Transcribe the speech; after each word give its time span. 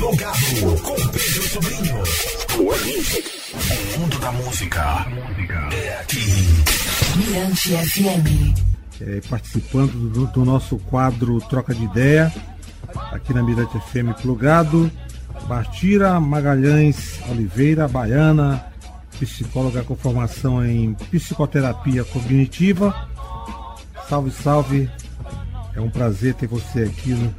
Plugado 0.00 0.82
com 0.82 0.94
Pedro 1.08 1.42
Sobrinho. 1.46 2.02
O 2.56 4.00
mundo 4.00 4.18
da 4.18 4.32
música 4.32 5.06
é 5.74 6.00
aqui. 6.00 6.18
Mirante 7.18 7.68
FM. 7.76 8.58
É, 8.98 9.20
participando 9.28 10.08
do, 10.08 10.26
do, 10.28 10.42
nosso 10.42 10.78
quadro 10.78 11.38
Troca 11.42 11.74
de 11.74 11.84
Ideia, 11.84 12.32
aqui 13.12 13.34
na 13.34 13.42
Mirante 13.42 13.78
FM 13.78 14.18
Plugado. 14.22 14.90
Bartira 15.46 16.18
Magalhães 16.18 17.20
Oliveira, 17.28 17.86
baiana, 17.86 18.64
psicóloga 19.18 19.84
com 19.84 19.94
formação 19.94 20.64
em 20.64 20.94
psicoterapia 20.94 22.04
cognitiva. 22.04 23.06
Salve, 24.08 24.30
salve. 24.30 24.90
É 25.76 25.80
um 25.80 25.90
prazer 25.90 26.32
ter 26.34 26.46
você 26.46 26.84
aqui 26.84 27.10
no, 27.10 27.34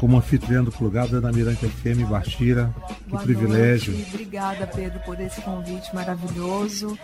como 0.00 0.16
anfitriã 0.16 0.64
do 0.64 0.72
Plugado 0.72 1.20
da 1.20 1.30
Mirante 1.30 1.68
FM 1.68 2.08
Bartira. 2.08 2.74
Que 3.04 3.10
Boa 3.10 3.22
privilégio. 3.22 3.92
Noite. 3.92 4.08
Obrigada, 4.14 4.66
Pedro, 4.66 4.98
por 5.00 5.20
esse 5.20 5.42
convite 5.42 5.94
maravilhoso. 5.94 6.98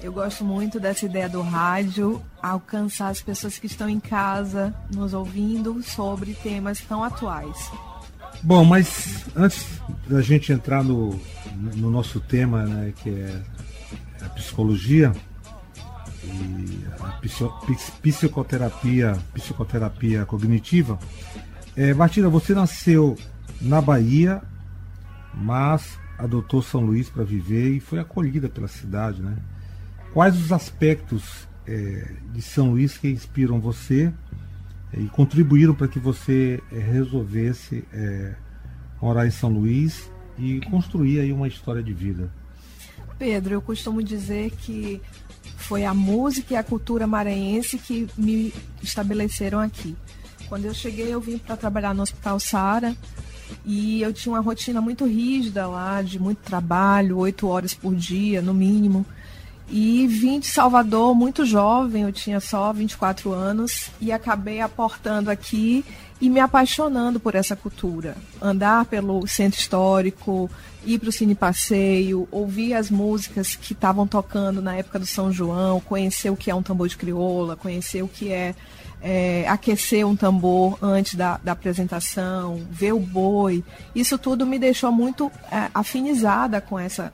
Eu 0.00 0.12
gosto 0.12 0.44
muito 0.44 0.78
dessa 0.78 1.06
ideia 1.06 1.28
do 1.28 1.42
rádio, 1.42 2.22
alcançar 2.40 3.08
as 3.08 3.20
pessoas 3.20 3.58
que 3.58 3.66
estão 3.66 3.88
em 3.88 3.98
casa 3.98 4.72
nos 4.94 5.12
ouvindo 5.12 5.82
sobre 5.82 6.34
temas 6.34 6.80
tão 6.80 7.02
atuais. 7.02 7.72
Bom, 8.42 8.64
mas 8.64 9.24
antes 9.34 9.66
da 10.06 10.22
gente 10.22 10.52
entrar 10.52 10.84
no, 10.84 11.18
no 11.74 11.90
nosso 11.90 12.20
tema, 12.20 12.64
né, 12.64 12.92
que 13.02 13.10
é 13.10 13.42
a 14.24 14.28
psicologia 14.28 15.12
e 16.22 16.86
a 17.00 17.20
psicoterapia, 18.02 19.16
psicoterapia 19.34 20.24
cognitiva, 20.24 20.98
é, 21.76 21.92
Martina, 21.92 22.28
você 22.28 22.54
nasceu 22.54 23.16
na 23.60 23.80
Bahia, 23.80 24.42
mas 25.34 25.98
adotou 26.18 26.62
São 26.62 26.80
Luís 26.80 27.10
para 27.10 27.22
viver 27.22 27.70
e 27.70 27.80
foi 27.80 27.98
acolhida 27.98 28.48
pela 28.48 28.68
cidade, 28.68 29.20
né? 29.20 29.36
Quais 30.12 30.36
os 30.36 30.50
aspectos 30.50 31.46
é, 31.66 32.12
de 32.32 32.40
São 32.40 32.70
Luís 32.70 32.96
que 32.96 33.08
inspiram 33.08 33.60
você 33.60 34.12
é, 34.92 35.00
e 35.00 35.08
contribuíram 35.08 35.74
para 35.74 35.88
que 35.88 35.98
você 35.98 36.62
é, 36.72 36.78
resolvesse 36.78 37.84
é, 37.92 38.34
morar 39.00 39.26
em 39.26 39.30
São 39.30 39.50
Luís 39.50 40.10
e 40.38 40.60
construir 40.70 41.20
aí 41.20 41.32
uma 41.32 41.46
história 41.46 41.82
de 41.82 41.92
vida? 41.92 42.30
Pedro, 43.18 43.54
eu 43.54 43.62
costumo 43.62 44.02
dizer 44.02 44.50
que 44.52 45.00
foi 45.56 45.84
a 45.84 45.92
música 45.92 46.54
e 46.54 46.56
a 46.56 46.62
cultura 46.62 47.06
maranhense 47.06 47.78
que 47.78 48.08
me 48.16 48.52
estabeleceram 48.82 49.58
aqui. 49.58 49.96
Quando 50.48 50.64
eu 50.64 50.74
cheguei, 50.74 51.12
eu 51.12 51.20
vim 51.20 51.38
para 51.38 51.56
trabalhar 51.56 51.94
no 51.94 52.02
Hospital 52.02 52.38
Sara 52.38 52.96
e 53.64 54.02
eu 54.02 54.12
tinha 54.12 54.32
uma 54.32 54.40
rotina 54.40 54.80
muito 54.80 55.04
rígida 55.04 55.66
lá, 55.66 56.02
de 56.02 56.18
muito 56.18 56.38
trabalho, 56.38 57.18
oito 57.18 57.48
horas 57.48 57.74
por 57.74 57.94
dia, 57.94 58.40
no 58.40 58.54
mínimo. 58.54 59.04
E 59.68 60.06
vim 60.06 60.38
de 60.38 60.46
Salvador 60.46 61.12
muito 61.14 61.44
jovem, 61.44 62.04
eu 62.04 62.12
tinha 62.12 62.38
só 62.38 62.72
24 62.72 63.32
anos, 63.32 63.90
e 64.00 64.12
acabei 64.12 64.60
aportando 64.60 65.28
aqui 65.28 65.84
e 66.20 66.30
me 66.30 66.38
apaixonando 66.38 67.18
por 67.18 67.34
essa 67.34 67.56
cultura. 67.56 68.16
Andar 68.40 68.84
pelo 68.84 69.26
centro 69.26 69.58
histórico, 69.58 70.48
ir 70.84 71.00
para 71.00 71.08
o 71.08 71.12
Cine 71.12 71.34
Passeio, 71.34 72.28
ouvir 72.30 72.74
as 72.74 72.90
músicas 72.90 73.56
que 73.56 73.72
estavam 73.72 74.06
tocando 74.06 74.62
na 74.62 74.76
época 74.76 75.00
do 75.00 75.06
São 75.06 75.32
João, 75.32 75.80
conhecer 75.80 76.30
o 76.30 76.36
que 76.36 76.50
é 76.50 76.54
um 76.54 76.62
tambor 76.62 76.86
de 76.86 76.96
crioula, 76.96 77.56
conhecer 77.56 78.02
o 78.02 78.08
que 78.08 78.30
é, 78.30 78.54
é 79.00 79.46
aquecer 79.48 80.06
um 80.06 80.16
tambor 80.16 80.78
antes 80.82 81.14
da, 81.14 81.38
da, 81.42 81.52
apresentação, 81.52 82.66
ver 82.70 82.92
o 82.92 83.00
boi. 83.00 83.62
Isso 83.94 84.18
tudo 84.18 84.46
me 84.46 84.58
deixou 84.58 84.90
muito 84.90 85.30
é, 85.50 85.68
afinizada 85.74 86.60
com 86.60 86.78
essa, 86.78 87.12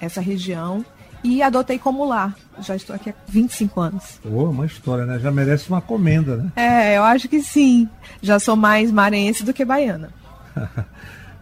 essa 0.00 0.20
região 0.20 0.84
e 1.22 1.42
adotei 1.42 1.78
como 1.78 2.04
lar. 2.04 2.34
Já 2.60 2.76
estou 2.76 2.94
aqui 2.94 3.10
há 3.10 3.14
25 3.28 3.80
anos. 3.80 4.20
Oh, 4.24 4.44
uma 4.44 4.66
história, 4.66 5.06
né? 5.06 5.18
Já 5.18 5.30
merece 5.30 5.68
uma 5.68 5.80
comenda, 5.80 6.36
né? 6.36 6.52
É, 6.54 6.96
eu 6.96 7.02
acho 7.02 7.28
que 7.28 7.42
sim. 7.42 7.88
Já 8.22 8.38
sou 8.38 8.54
mais 8.54 8.92
maranhense 8.92 9.42
do 9.42 9.52
que 9.52 9.64
baiana. 9.64 10.10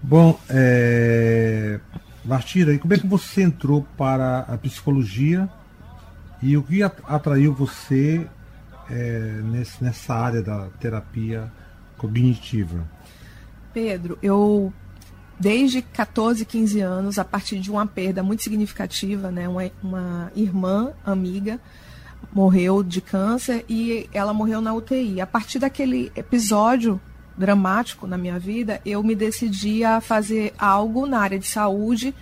Bom, 0.02 0.38
é... 0.48 1.78
Martira, 2.24 2.72
e 2.72 2.78
como 2.78 2.94
é 2.94 2.98
que 2.98 3.06
você 3.06 3.42
entrou 3.42 3.86
para 3.96 4.40
a 4.40 4.56
psicologia 4.56 5.48
e 6.40 6.56
o 6.56 6.62
que 6.62 6.82
atraiu 6.82 7.52
você 7.52 8.26
é, 8.92 9.40
nesse, 9.42 9.82
nessa 9.82 10.14
área 10.14 10.42
da 10.42 10.68
terapia 10.78 11.50
cognitiva? 11.96 12.86
Pedro, 13.72 14.18
eu 14.22 14.72
desde 15.40 15.82
14, 15.82 16.44
15 16.44 16.80
anos, 16.80 17.18
a 17.18 17.24
partir 17.24 17.58
de 17.58 17.70
uma 17.70 17.86
perda 17.86 18.22
muito 18.22 18.42
significativa, 18.42 19.30
né? 19.30 19.48
Uma, 19.48 19.70
uma, 19.82 20.32
irmã, 20.36 20.92
amiga, 21.04 21.58
morreu 22.32 22.82
de 22.82 23.00
câncer 23.00 23.64
e 23.68 24.08
ela 24.12 24.32
morreu 24.32 24.60
na 24.60 24.72
UTI. 24.74 25.20
A 25.20 25.26
partir 25.26 25.58
daquele 25.58 26.12
episódio 26.14 27.00
dramático 27.36 28.06
na 28.06 28.18
minha 28.18 28.38
vida, 28.38 28.80
eu 28.84 29.02
me 29.02 29.16
decidi 29.16 29.82
a 29.82 30.00
fazer 30.00 30.52
algo 30.58 31.06
na 31.06 31.18
área 31.18 31.38
de 31.38 31.46
saúde 31.46 32.14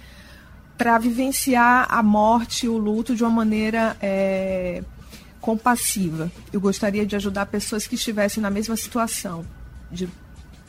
para 0.79 0.97
vivenciar 0.97 1.87
a 1.91 2.03
morte 2.03 2.67
o 2.67 2.79
luto 2.79 3.15
de 3.15 3.23
uma 3.23 3.31
maneira 3.31 3.97
é, 4.01 4.83
compassiva. 5.41 6.31
Eu 6.53 6.61
gostaria 6.61 7.07
de 7.07 7.17
ajudar 7.17 7.47
pessoas 7.47 7.87
que 7.87 7.95
estivessem 7.95 8.43
na 8.43 8.51
mesma 8.51 8.77
situação, 8.77 9.45
de 9.91 10.09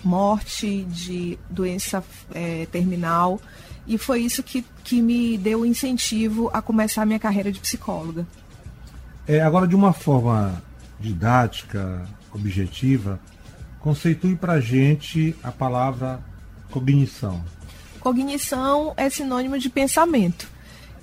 morte, 0.03 0.83
de 0.85 1.37
doença 1.49 2.03
é, 2.33 2.65
terminal. 2.71 3.39
E 3.85 3.97
foi 3.97 4.21
isso 4.21 4.41
que, 4.41 4.65
que 4.83 5.01
me 5.01 5.37
deu 5.37 5.61
o 5.61 5.65
incentivo 5.65 6.49
a 6.53 6.61
começar 6.61 7.01
a 7.01 7.05
minha 7.05 7.19
carreira 7.19 7.51
de 7.51 7.59
psicóloga. 7.59 8.25
É, 9.27 9.41
agora, 9.41 9.67
de 9.67 9.75
uma 9.75 9.93
forma 9.93 10.61
didática, 10.99 12.07
objetiva, 12.33 13.19
conceitue 13.79 14.35
para 14.35 14.59
gente 14.59 15.35
a 15.43 15.51
palavra 15.51 16.19
cognição. 16.69 17.43
Cognição 17.99 18.93
é 18.97 19.09
sinônimo 19.09 19.59
de 19.59 19.69
pensamento. 19.69 20.47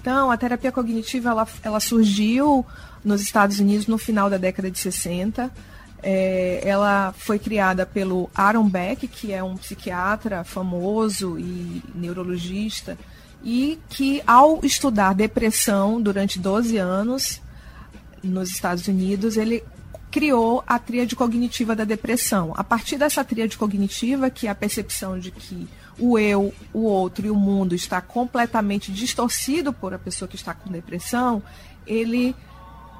Então, 0.00 0.30
a 0.30 0.36
terapia 0.36 0.72
cognitiva 0.72 1.30
ela, 1.30 1.48
ela 1.62 1.80
surgiu 1.80 2.64
nos 3.08 3.22
Estados 3.22 3.58
Unidos 3.58 3.86
no 3.86 3.98
final 3.98 4.28
da 4.28 4.36
década 4.36 4.70
de 4.70 4.78
60 4.78 5.50
é, 6.02 6.60
ela 6.64 7.12
foi 7.16 7.38
criada 7.38 7.84
pelo 7.84 8.30
Aaron 8.34 8.68
Beck, 8.68 9.08
que 9.08 9.32
é 9.32 9.42
um 9.42 9.56
psiquiatra 9.56 10.44
famoso 10.44 11.38
e 11.38 11.82
neurologista, 11.94 12.96
e 13.42 13.78
que, 13.88 14.22
ao 14.26 14.60
estudar 14.64 15.12
depressão 15.14 16.00
durante 16.00 16.38
12 16.38 16.76
anos 16.76 17.40
nos 18.22 18.50
Estados 18.50 18.86
Unidos, 18.86 19.36
ele 19.36 19.64
criou 20.10 20.62
a 20.66 20.78
tríade 20.78 21.14
cognitiva 21.14 21.74
da 21.74 21.84
depressão. 21.84 22.52
A 22.56 22.64
partir 22.64 22.96
dessa 22.96 23.24
tríade 23.24 23.58
cognitiva, 23.58 24.30
que 24.30 24.46
é 24.46 24.50
a 24.50 24.54
percepção 24.54 25.18
de 25.18 25.30
que 25.30 25.68
o 25.98 26.18
eu, 26.18 26.54
o 26.72 26.84
outro 26.84 27.26
e 27.26 27.30
o 27.30 27.34
mundo 27.34 27.74
está 27.74 28.00
completamente 28.00 28.92
distorcido 28.92 29.72
por 29.72 29.92
a 29.92 29.98
pessoa 29.98 30.28
que 30.28 30.36
está 30.36 30.54
com 30.54 30.70
depressão, 30.70 31.42
ele 31.86 32.34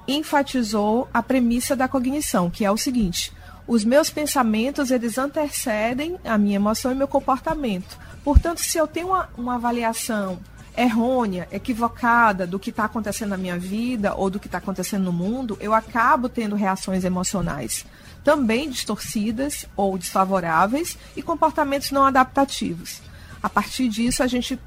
enfatizou 0.09 1.09
a 1.13 1.23
premissa 1.23 1.77
da 1.77 1.87
cognição, 1.87 2.49
que 2.49 2.65
é 2.65 2.71
o 2.71 2.77
seguinte: 2.77 3.33
os 3.67 3.85
meus 3.85 4.09
pensamentos 4.09 4.91
eles 4.91 5.19
antecedem 5.19 6.19
a 6.25 6.39
minha 6.39 6.57
emoção 6.57 6.91
e 6.91 6.95
meu 6.95 7.07
comportamento. 7.07 7.99
Portanto, 8.25 8.59
se 8.59 8.79
eu 8.79 8.87
tenho 8.87 9.09
uma, 9.09 9.29
uma 9.37 9.55
avaliação 9.57 10.39
errônea, 10.77 11.49
equivocada 11.51 12.47
do 12.47 12.59
que 12.59 12.71
está 12.71 12.85
acontecendo 12.85 13.31
na 13.31 13.37
minha 13.37 13.59
vida 13.59 14.15
ou 14.15 14.31
do 14.31 14.41
que 14.41 14.47
está 14.47 14.59
acontecendo 14.59 15.05
no 15.05 15.13
mundo, 15.13 15.59
eu 15.61 15.75
acabo 15.75 16.29
tendo 16.29 16.57
reações 16.57 17.05
emocionais 17.05 17.85
também 18.25 18.69
distorcidas 18.69 19.67
ou 19.77 19.97
desfavoráveis 19.97 20.99
e 21.17 21.23
comportamentos 21.23 21.91
não 21.91 22.05
adaptativos. 22.05 23.01
A 23.43 23.49
partir 23.49 23.89
disso, 23.89 24.23
a 24.23 24.27
gente 24.27 24.59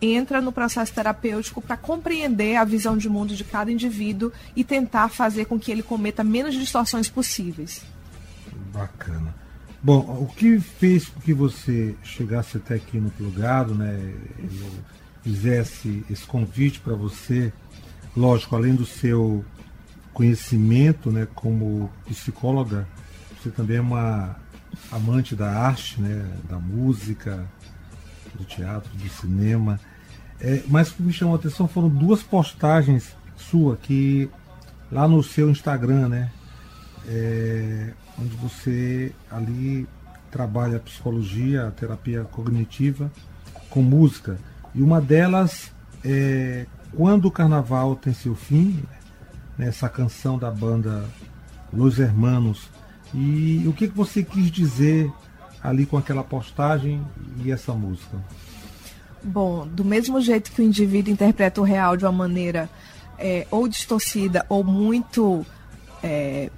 entra 0.00 0.40
no 0.40 0.52
processo 0.52 0.92
terapêutico 0.92 1.60
para 1.60 1.76
compreender 1.76 2.56
a 2.56 2.64
visão 2.64 2.96
de 2.96 3.08
mundo 3.08 3.34
de 3.34 3.44
cada 3.44 3.70
indivíduo 3.70 4.32
e 4.56 4.64
tentar 4.64 5.08
fazer 5.08 5.44
com 5.44 5.58
que 5.58 5.70
ele 5.70 5.82
cometa 5.82 6.24
menos 6.24 6.54
distorções 6.54 7.08
possíveis. 7.08 7.82
Bacana. 8.72 9.34
Bom, 9.82 10.00
o 10.00 10.26
que 10.34 10.58
fez 10.58 11.08
com 11.08 11.20
que 11.20 11.32
você 11.32 11.94
chegasse 12.02 12.58
até 12.58 12.74
aqui 12.74 12.98
no 12.98 13.10
plugado, 13.10 13.74
né? 13.74 13.98
Eu 14.38 14.70
fizesse 15.22 16.04
esse 16.10 16.24
convite 16.24 16.80
para 16.80 16.94
você, 16.94 17.52
lógico, 18.16 18.56
além 18.56 18.74
do 18.74 18.84
seu 18.86 19.44
conhecimento, 20.12 21.10
né, 21.10 21.26
como 21.34 21.90
psicóloga, 22.06 22.86
você 23.40 23.50
também 23.50 23.78
é 23.78 23.80
uma 23.80 24.36
amante 24.90 25.34
da 25.34 25.50
arte, 25.50 26.00
né, 26.00 26.26
da 26.48 26.58
música, 26.58 27.46
do 28.34 28.44
teatro, 28.44 28.90
do 28.96 29.08
cinema. 29.08 29.80
É, 30.40 30.62
mas 30.68 30.90
o 30.90 30.94
que 30.94 31.02
me 31.02 31.12
chamou 31.12 31.34
a 31.34 31.38
atenção 31.38 31.68
foram 31.68 31.88
duas 31.88 32.22
postagens 32.22 33.14
sua 33.36 33.76
que 33.76 34.28
lá 34.90 35.06
no 35.06 35.22
seu 35.22 35.50
Instagram, 35.50 36.08
né? 36.08 36.30
É, 37.06 37.92
onde 38.18 38.34
você 38.36 39.12
ali 39.30 39.86
trabalha 40.30 40.78
psicologia, 40.78 41.72
terapia 41.76 42.24
cognitiva 42.24 43.10
com 43.68 43.82
música. 43.82 44.38
E 44.74 44.82
uma 44.82 45.00
delas 45.00 45.70
é 46.04 46.66
Quando 46.94 47.26
o 47.26 47.30
Carnaval 47.30 47.96
Tem 47.96 48.12
Seu 48.12 48.34
Fim, 48.34 48.82
né, 49.58 49.68
essa 49.68 49.88
canção 49.88 50.38
da 50.38 50.50
banda 50.50 51.04
Los 51.72 51.98
Hermanos. 51.98 52.68
E 53.12 53.64
o 53.66 53.72
que, 53.72 53.88
que 53.88 53.96
você 53.96 54.22
quis 54.22 54.50
dizer 54.50 55.10
ali 55.62 55.84
com 55.84 55.96
aquela 55.96 56.22
postagem 56.22 57.02
e 57.44 57.50
essa 57.50 57.72
música? 57.72 58.16
Bom, 59.22 59.66
do 59.66 59.84
mesmo 59.84 60.20
jeito 60.20 60.50
que 60.50 60.62
o 60.62 60.64
indivíduo 60.64 61.12
interpreta 61.12 61.60
o 61.60 61.64
real 61.64 61.96
de 61.96 62.04
uma 62.04 62.12
maneira 62.12 62.70
é, 63.18 63.46
ou 63.50 63.68
distorcida 63.68 64.46
ou 64.48 64.64
muito 64.64 65.44
é, 66.02 66.50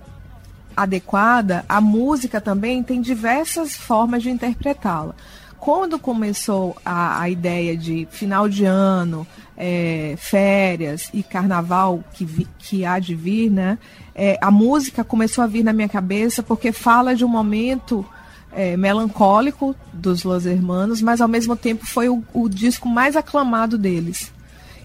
adequada, 0.77 1.65
a 1.69 1.81
música 1.81 2.41
também 2.41 2.83
tem 2.83 3.01
diversas 3.01 3.75
formas 3.75 4.23
de 4.23 4.31
interpretá-la. 4.31 5.15
Quando 5.59 5.99
começou 5.99 6.77
a, 6.85 7.21
a, 7.21 7.31
ideia 7.31 7.77
de 7.77 8.07
final 8.11 8.49
de 8.49 8.65
ano, 8.65 9.27
é, 9.57 10.15
férias 10.19 11.09
e 11.15 11.23
carnaval 11.23 12.03
que, 12.13 12.25
vi, 12.25 12.49
que 12.59 12.85
há 12.85 12.99
de 12.99 13.15
vir, 13.15 13.49
né? 13.49 13.79
É, 14.13 14.37
a 14.41 14.51
música 14.51 15.05
começou 15.05 15.45
a 15.45 15.47
vir 15.47 15.63
na 15.63 15.73
minha 15.73 15.89
cabeça 15.89 16.43
porque 16.43 16.73
fala 16.73 17.15
de 17.15 17.25
um 17.25 17.29
momento 17.29 18.05
é, 18.53 18.77
melancólico 18.77 19.75
dos 19.93 20.23
Los 20.25 20.47
Hermanos, 20.47 21.01
mas 21.01 21.21
ao 21.21 21.29
mesmo 21.29 21.57
tempo 21.57 21.87
foi 21.87 22.09
o, 22.09 22.23
o 22.33 22.49
disco 22.49 22.89
mais 22.89 23.17
aclamado 23.17 23.79
deles. 23.79 24.33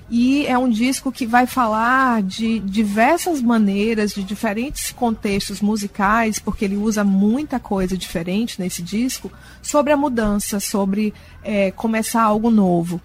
E 0.09 0.45
é 0.45 0.57
um 0.57 0.69
disco 0.69 1.11
que 1.11 1.27
vai 1.27 1.45
falar 1.45 2.23
de 2.23 2.59
diversas 2.59 3.41
maneiras, 3.41 4.13
de 4.13 4.23
diferentes 4.23 4.91
contextos 4.91 5.59
musicais, 5.59 6.39
porque 6.39 6.63
ele 6.63 6.77
usa 6.77 7.03
muita 7.03 7.59
coisa 7.59 7.97
diferente 7.97 8.59
nesse 8.59 8.81
disco, 8.81 9.29
sobre 9.61 9.91
a 9.91 9.97
mudança, 9.97 10.61
sobre 10.61 11.13
é, 11.43 11.71
começar 11.71 12.23
algo 12.23 12.49
novo. 12.49 13.01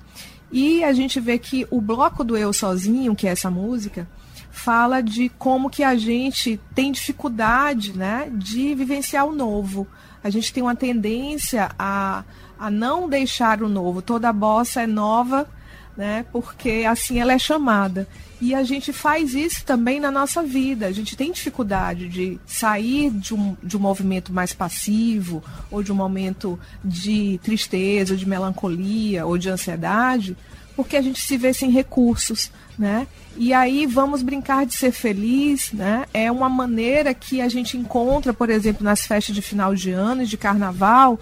E 0.52 0.84
a 0.84 0.92
gente 0.92 1.18
vê 1.18 1.38
que 1.38 1.66
o 1.70 1.80
bloco 1.80 2.22
do 2.22 2.36
Eu 2.36 2.52
Sozinho, 2.52 3.16
que 3.16 3.26
é 3.26 3.30
essa 3.30 3.50
música, 3.50 4.06
fala 4.52 5.00
de 5.00 5.28
como 5.30 5.70
que 5.70 5.82
a 5.82 5.96
gente 5.96 6.60
tem 6.72 6.92
dificuldade 6.92 7.96
né, 7.96 8.30
de 8.32 8.74
vivenciar 8.74 9.26
o 9.26 9.34
novo. 9.34 9.88
A 10.22 10.30
gente 10.30 10.52
tem 10.52 10.62
uma 10.62 10.76
tendência 10.76 11.70
a, 11.78 12.24
a 12.58 12.70
não 12.70 13.08
deixar 13.08 13.62
o 13.62 13.68
novo. 13.68 14.02
Toda 14.02 14.32
bossa 14.32 14.82
é 14.82 14.86
nova 14.86 15.48
né? 15.96 16.24
Porque 16.32 16.84
assim 16.88 17.20
ela 17.20 17.32
é 17.32 17.38
chamada. 17.38 18.08
E 18.40 18.54
a 18.54 18.64
gente 18.64 18.92
faz 18.92 19.34
isso 19.34 19.64
também 19.64 20.00
na 20.00 20.10
nossa 20.10 20.42
vida. 20.42 20.86
A 20.86 20.92
gente 20.92 21.16
tem 21.16 21.30
dificuldade 21.30 22.08
de 22.08 22.40
sair 22.46 23.10
de 23.10 23.34
um, 23.34 23.56
de 23.62 23.76
um 23.76 23.80
movimento 23.80 24.32
mais 24.32 24.52
passivo, 24.52 25.42
ou 25.70 25.82
de 25.82 25.92
um 25.92 25.94
momento 25.94 26.58
de 26.84 27.38
tristeza, 27.42 28.16
de 28.16 28.26
melancolia, 28.26 29.26
ou 29.26 29.38
de 29.38 29.48
ansiedade, 29.48 30.36
porque 30.82 30.96
a 30.96 31.02
gente 31.02 31.20
se 31.20 31.36
vê 31.36 31.54
sem 31.54 31.70
recursos, 31.70 32.50
né? 32.78 33.06
E 33.36 33.52
aí 33.52 33.86
vamos 33.86 34.20
brincar 34.20 34.66
de 34.66 34.74
ser 34.74 34.90
feliz, 34.90 35.72
né? 35.72 36.04
É 36.12 36.30
uma 36.30 36.48
maneira 36.48 37.14
que 37.14 37.40
a 37.40 37.48
gente 37.48 37.76
encontra, 37.76 38.34
por 38.34 38.50
exemplo, 38.50 38.84
nas 38.84 39.06
festas 39.06 39.34
de 39.34 39.40
final 39.40 39.74
de 39.74 39.92
ano, 39.92 40.26
de 40.26 40.36
carnaval, 40.36 41.20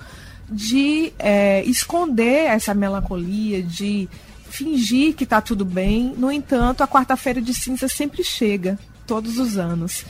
de 0.51 1.13
é, 1.19 1.63
esconder 1.65 2.47
essa 2.47 2.75
melancolia, 2.75 3.63
de 3.63 4.09
fingir 4.49 5.15
que 5.15 5.25
está 5.25 5.41
tudo 5.41 5.65
bem. 5.65 6.15
No 6.17 6.33
entanto, 6.33 6.83
a 6.83 6.89
quarta-feira 6.89 7.41
de 7.41 7.53
cinza 7.53 7.87
sempre 7.87 8.25
chega, 8.25 8.79
todos 9.07 9.39
os 9.39 9.59
anos. 9.59 10.05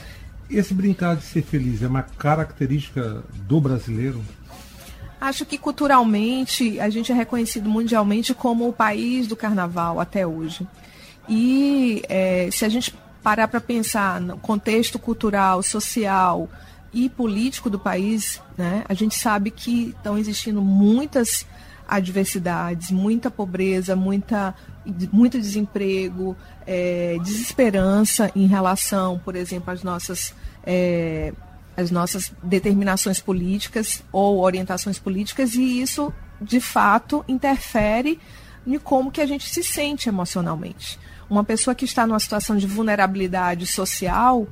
Esse 0.49 0.73
brincar 0.73 1.15
de 1.15 1.23
ser 1.23 1.43
feliz 1.43 1.83
é 1.83 1.87
uma 1.87 2.03
característica 2.03 3.23
do 3.47 3.59
brasileiro? 3.59 4.23
Acho 5.21 5.45
que 5.45 5.55
culturalmente 5.55 6.79
a 6.79 6.89
gente 6.89 7.11
é 7.11 7.15
reconhecido 7.15 7.69
mundialmente 7.69 8.33
como 8.33 8.67
o 8.67 8.73
país 8.73 9.27
do 9.27 9.35
carnaval 9.35 9.99
até 9.99 10.25
hoje. 10.25 10.67
E 11.29 12.01
é, 12.09 12.49
se 12.51 12.65
a 12.65 12.69
gente 12.69 12.91
parar 13.21 13.47
para 13.47 13.61
pensar 13.61 14.19
no 14.19 14.35
contexto 14.39 14.97
cultural, 14.97 15.61
social 15.61 16.49
e 16.91 17.07
político 17.07 17.69
do 17.69 17.77
país, 17.77 18.41
né, 18.57 18.83
a 18.89 18.95
gente 18.95 19.15
sabe 19.15 19.51
que 19.51 19.89
estão 19.95 20.17
existindo 20.17 20.59
muitas 20.59 21.45
adversidades, 21.87 22.89
muita 22.89 23.29
pobreza, 23.29 23.95
muita, 23.95 24.55
muito 25.11 25.39
desemprego, 25.39 26.35
é, 26.65 27.17
desesperança 27.21 28.31
em 28.35 28.47
relação, 28.47 29.19
por 29.19 29.35
exemplo, 29.35 29.71
às 29.71 29.83
nossas, 29.83 30.33
é, 30.65 31.31
às 31.75 31.91
nossas 31.91 32.31
determinações 32.43 33.19
políticas 33.19 34.03
ou 34.11 34.39
orientações 34.39 34.99
políticas, 34.99 35.53
e 35.55 35.81
isso, 35.81 36.13
de 36.41 36.59
fato, 36.59 37.23
interfere 37.27 38.19
em 38.65 38.77
como 38.77 39.11
que 39.11 39.21
a 39.21 39.25
gente 39.25 39.49
se 39.49 39.63
sente 39.63 40.09
emocionalmente. 40.09 40.99
Uma 41.29 41.43
pessoa 41.43 41.73
que 41.73 41.85
está 41.85 42.05
numa 42.05 42.19
situação 42.19 42.57
de 42.57 42.67
vulnerabilidade 42.67 43.65
social, 43.65 44.47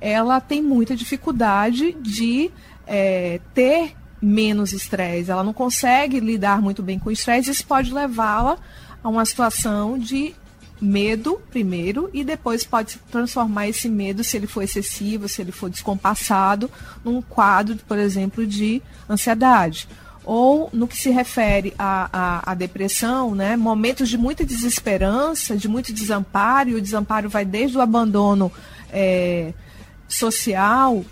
ela 0.00 0.40
tem 0.40 0.62
muita 0.62 0.96
dificuldade 0.96 1.92
de 1.92 2.50
é, 2.86 3.40
ter 3.54 3.94
menos 4.20 4.72
estresse, 4.72 5.30
ela 5.30 5.42
não 5.42 5.52
consegue 5.52 6.20
lidar 6.20 6.62
muito 6.62 6.82
bem 6.82 6.98
com 6.98 7.08
o 7.08 7.12
estresse, 7.12 7.50
isso 7.50 7.66
pode 7.66 7.92
levá-la 7.92 8.56
a 9.02 9.08
uma 9.08 9.24
situação 9.24 9.98
de 9.98 10.34
medo 10.82 11.40
primeiro 11.48 12.10
e 12.12 12.24
depois 12.24 12.64
pode 12.64 12.98
transformar 13.08 13.68
esse 13.68 13.88
medo, 13.88 14.24
se 14.24 14.36
ele 14.36 14.48
for 14.48 14.62
excessivo, 14.62 15.28
se 15.28 15.40
ele 15.40 15.52
for 15.52 15.70
descompassado, 15.70 16.68
num 17.04 17.22
quadro, 17.22 17.78
por 17.86 17.96
exemplo, 17.96 18.44
de 18.44 18.82
ansiedade. 19.08 19.88
Ou 20.24 20.68
no 20.72 20.88
que 20.88 20.96
se 20.96 21.10
refere 21.10 21.72
à, 21.78 22.08
à, 22.12 22.52
à 22.52 22.54
depressão, 22.54 23.34
né, 23.34 23.56
momentos 23.56 24.08
de 24.08 24.18
muita 24.18 24.44
desesperança, 24.44 25.56
de 25.56 25.68
muito 25.68 25.92
desamparo, 25.92 26.70
e 26.70 26.74
o 26.74 26.82
desamparo 26.82 27.28
vai 27.28 27.44
desde 27.44 27.78
o 27.78 27.80
abandono 27.80 28.50
é, 28.90 29.54
social 30.08 31.04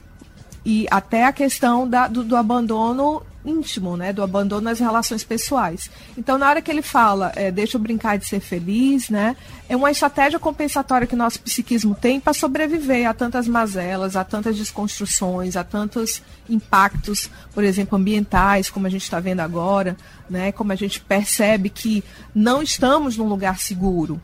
e 0.65 0.87
até 0.91 1.25
a 1.25 1.33
questão 1.33 1.89
da, 1.89 2.07
do, 2.09 2.23
do, 2.23 2.37
abandono 2.37 3.23
íntimo, 3.45 3.97
né, 3.97 4.13
do 4.13 4.23
abandono 4.23 4.63
nas 4.63 4.79
relações 4.79 5.25
pessoais. 5.25 5.91
Então, 6.17 6.37
na 6.37 6.49
hora 6.49 6.61
que 6.61 6.71
ele 6.71 6.83
fala, 6.83 7.33
é, 7.35 7.51
deixa 7.51 7.77
eu 7.77 7.81
brincar 7.81 8.19
de 8.19 8.27
ser 8.27 8.41
feliz, 8.41 9.09
né, 9.09 9.37
é 9.69 9.77
uma 9.77 9.91
estratégia 9.91 10.39
compensatória 10.39 11.07
que 11.07 11.17
nosso 11.17 11.41
psiquismo 11.41 11.95
tem 11.95 12.21
para 12.21 12.33
sobreviver 12.33 13.09
a 13.09 13.15
tantas 13.15 13.49
mazelas, 13.49 14.17
a 14.17 14.25
tantas 14.25 14.57
desconstruções, 14.57 15.57
a 15.57 15.65
tantos 15.65 16.23
impactos, 16.49 17.31
por 17.55 17.65
exemplo, 17.65 17.97
ambientais, 17.97 18.69
como 18.69 18.87
a 18.87 18.91
gente 18.91 19.03
está 19.03 19.21
vendo 19.21 19.41
agora, 19.41 19.97
né, 20.29 20.53
como 20.53 20.73
a 20.73 20.77
gente 20.77 21.01
percebe 21.01 21.71
que 21.71 22.05
não 22.35 22.63
estamos 22.63 23.17
num 23.17 23.29
lugar 23.29 23.59
seguro. 23.59 24.21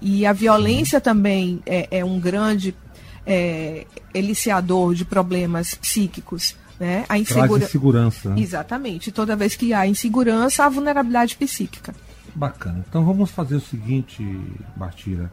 E 0.00 0.26
a 0.26 0.32
violência 0.32 1.00
também 1.00 1.62
é, 1.64 1.88
é 1.90 2.04
um 2.04 2.20
grande 2.20 2.74
é, 3.26 3.86
eliciador 4.12 4.94
de 4.94 5.04
problemas 5.04 5.74
psíquicos. 5.74 6.54
Né? 6.78 7.04
A 7.08 7.18
insegura... 7.18 7.64
insegurança. 7.64 8.30
Né? 8.30 8.40
Exatamente. 8.40 9.12
Toda 9.12 9.36
vez 9.36 9.54
que 9.54 9.72
há 9.72 9.86
insegurança, 9.86 10.64
há 10.64 10.68
vulnerabilidade 10.68 11.36
psíquica. 11.36 11.94
Bacana. 12.34 12.84
Então 12.88 13.04
vamos 13.04 13.30
fazer 13.30 13.56
o 13.56 13.60
seguinte, 13.60 14.22
Bartira. 14.76 15.30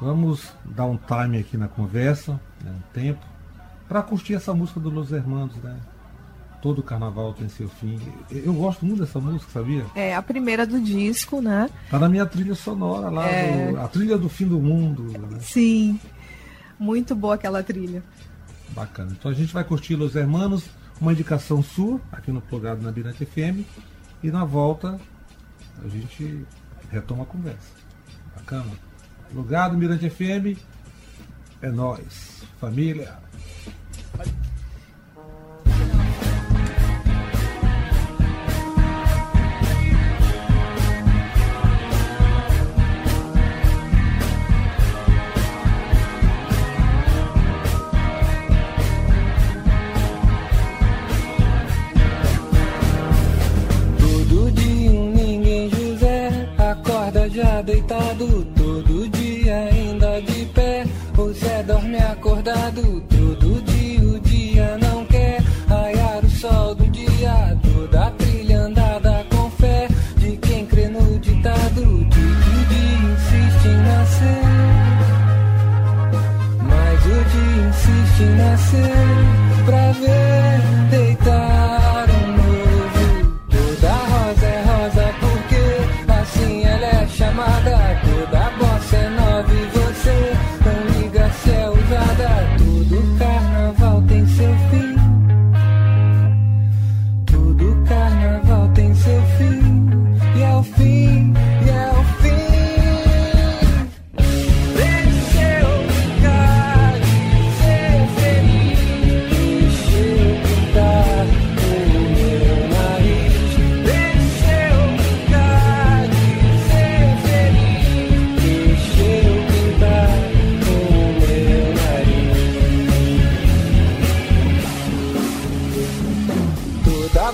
Vamos 0.00 0.52
dar 0.64 0.86
um 0.86 0.96
time 0.98 1.38
aqui 1.38 1.56
na 1.56 1.68
conversa, 1.68 2.40
né, 2.64 2.72
um 2.74 2.92
tempo, 2.92 3.24
para 3.88 4.02
curtir 4.02 4.34
essa 4.34 4.52
música 4.52 4.80
do 4.80 4.90
Los 4.90 5.12
Hermanos, 5.12 5.54
né? 5.56 5.76
Todo 6.60 6.82
carnaval 6.82 7.34
tem 7.34 7.48
seu 7.48 7.68
fim. 7.68 8.00
Eu 8.30 8.52
gosto 8.54 8.86
muito 8.86 9.00
dessa 9.00 9.20
música, 9.20 9.50
sabia? 9.52 9.84
É 9.94 10.14
a 10.14 10.22
primeira 10.22 10.66
do 10.66 10.80
disco, 10.80 11.40
né? 11.40 11.68
Tá 11.90 11.98
na 11.98 12.08
minha 12.08 12.24
trilha 12.24 12.54
sonora 12.54 13.10
lá, 13.10 13.26
é... 13.26 13.72
do, 13.72 13.80
a 13.80 13.88
trilha 13.88 14.16
do 14.16 14.28
fim 14.28 14.46
do 14.46 14.58
mundo. 14.60 15.02
Né? 15.02 15.38
Sim. 15.40 16.00
Muito 16.78 17.14
boa 17.14 17.34
aquela 17.34 17.62
trilha. 17.62 18.02
Bacana. 18.72 19.12
Então 19.12 19.30
a 19.30 19.34
gente 19.34 19.52
vai 19.52 19.64
curtir 19.64 19.94
Los 19.96 20.16
Hermanos, 20.16 20.64
uma 21.00 21.12
indicação 21.12 21.62
sua, 21.62 22.00
aqui 22.10 22.30
no 22.32 22.40
Plugado 22.40 22.82
na 22.82 22.90
Mirante 22.90 23.24
FM. 23.24 23.66
E 24.22 24.30
na 24.30 24.44
volta 24.44 24.98
a 25.84 25.88
gente 25.88 26.46
retoma 26.90 27.24
a 27.24 27.26
conversa. 27.26 27.72
Bacana. 28.34 28.72
Plugado 29.30 29.76
Mirante 29.76 30.08
FM 30.08 30.58
é 31.60 31.70
nós, 31.70 32.42
família. 32.60 33.21
Deitado 57.82 58.31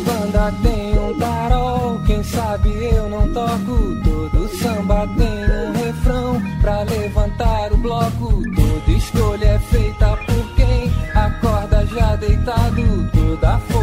banda 0.08 0.52
tem 0.62 0.98
um 0.98 1.18
tarol, 1.18 2.00
quem 2.06 2.22
sabe 2.22 2.70
eu 2.94 3.08
não 3.08 3.28
toco. 3.32 3.76
Todo 4.02 4.48
samba 4.56 5.06
tem 5.18 5.44
um 5.44 5.72
refrão 5.72 6.42
pra 6.62 6.82
levantar 6.82 7.72
o 7.72 7.76
bloco. 7.76 8.42
Toda 8.56 8.90
escolha 8.90 9.44
é 9.44 9.58
feita 9.58 10.16
por 10.26 10.54
quem 10.54 10.90
acorda 11.14 11.86
já 11.86 12.16
deitado. 12.16 13.10
Toda 13.12 13.58
força 13.58 13.77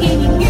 que 0.00 0.06
sou 0.06 0.41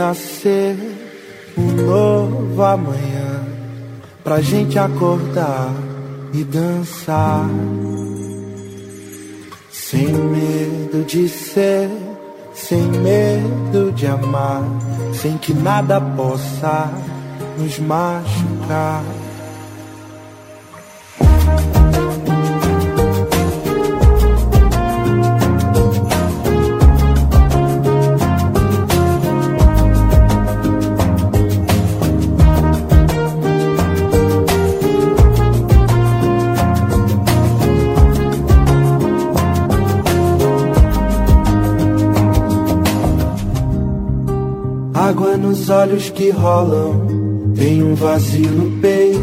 nascer 0.00 0.74
um 1.58 1.72
novo 1.72 2.62
amanhã 2.62 3.44
pra 4.24 4.40
gente 4.40 4.78
acordar 4.78 5.74
e 6.32 6.42
dançar. 6.42 7.46
Sem 9.70 10.06
medo 10.08 11.04
de 11.04 11.28
ser, 11.28 11.90
sem 12.54 12.80
medo 12.80 13.92
de 13.92 14.06
amar, 14.06 14.62
sem 15.12 15.36
que 15.36 15.52
nada 15.52 16.00
possa 16.00 16.90
nos 17.58 17.78
machucar. 17.78 19.04
Nos 45.50 45.68
olhos 45.68 46.08
que 46.10 46.30
rolam, 46.30 47.52
tem 47.56 47.82
um 47.82 47.96
vazio 47.96 48.48
no 48.52 48.80
peito. 48.80 49.20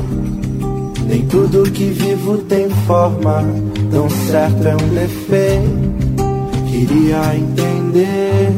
Nem 1.08 1.26
tudo 1.28 1.72
que 1.72 1.86
vivo 1.86 2.40
tem 2.40 2.70
forma, 2.86 3.46
tão 3.90 4.10
certo 4.10 4.68
é 4.68 4.76
um 4.76 4.90
defeito. 4.90 5.88
Queria 6.70 7.34
entender 7.34 8.50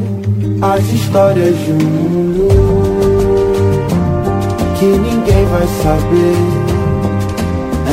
as 0.60 0.84
histórias 0.92 1.56
de 1.64 1.70
um 1.70 1.76
mundo 1.76 2.48
que 4.76 4.86
ninguém 4.86 5.44
vai 5.46 5.66
saber. 5.84 6.34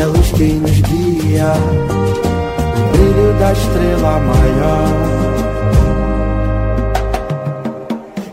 É 0.02 0.06
luz 0.08 0.32
quem 0.32 0.56
nos 0.56 0.82
guia, 0.82 1.54
o 2.74 2.98
brilho 2.98 3.40
da 3.40 3.54
estrela 3.54 4.20
maior. 4.22 5.18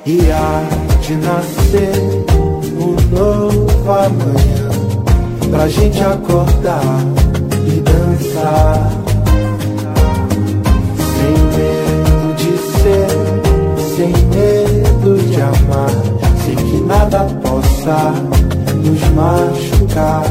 E 0.07 0.30
há 0.30 0.84
de 1.07 1.17
nascer 1.17 2.25
um 2.81 2.97
novo 3.14 3.90
amanhã 3.90 4.71
pra 5.51 5.69
gente 5.69 6.01
acordar 6.01 6.81
e 7.67 7.81
dançar. 7.81 8.90
Sem 10.97 11.37
medo 11.59 12.35
de 12.37 12.57
ser, 12.57 13.09
sem 13.95 14.12
medo 14.29 15.19
de 15.29 15.43
amar, 15.43 15.90
sem 16.43 16.57
que 16.57 16.81
nada 16.87 17.27
possa 17.43 18.14
nos 18.83 19.01
machucar. 19.11 20.25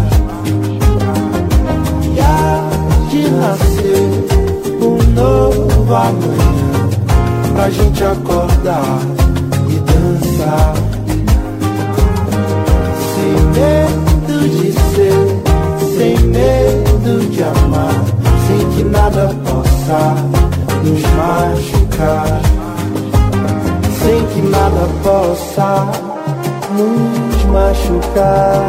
E 2.15 2.19
há 2.19 2.67
de 3.11 3.29
nascer 3.29 4.09
um 4.81 4.97
novo 5.13 5.93
amanhã 5.93 6.89
pra 7.53 7.69
gente 7.69 8.03
acordar 8.03 9.32
Sem 13.13 13.35
medo 13.55 14.49
de 14.49 14.71
ser, 14.73 15.25
sem 15.95 16.17
medo 16.27 17.29
de 17.29 17.43
amar, 17.43 18.03
sem 18.45 18.69
que 18.71 18.83
nada 18.83 19.33
possa 19.45 20.15
nos 20.83 21.01
machucar. 21.15 22.41
Sem 24.03 24.25
que 24.27 24.41
nada 24.41 24.87
possa 25.01 25.87
nos 26.77 27.43
machucar. 27.45 28.67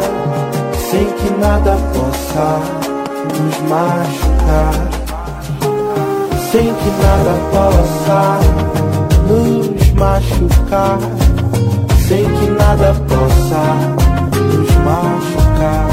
Sem 0.89 1.05
que 1.05 1.29
nada 1.41 1.77
possa 1.93 2.61
nos 3.33 3.57
machucar. 3.69 4.73
Sem 6.51 6.73
que 6.73 6.89
nada 7.03 7.33
possa 7.51 8.39
nos 9.27 9.91
machucar, 9.93 10.99
sem 12.07 12.23
que 12.23 12.51
nada 12.51 12.93
possa 13.07 13.63
nos 14.53 14.71
machucar. 14.85 15.87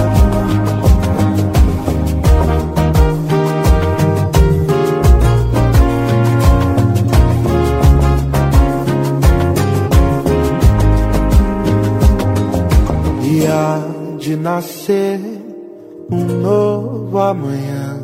E 13.23 13.47
há 13.47 13.81
de 14.19 14.37
nascer 14.37 15.21
um 16.11 16.25
novo 16.25 17.19
amanhã 17.19 18.03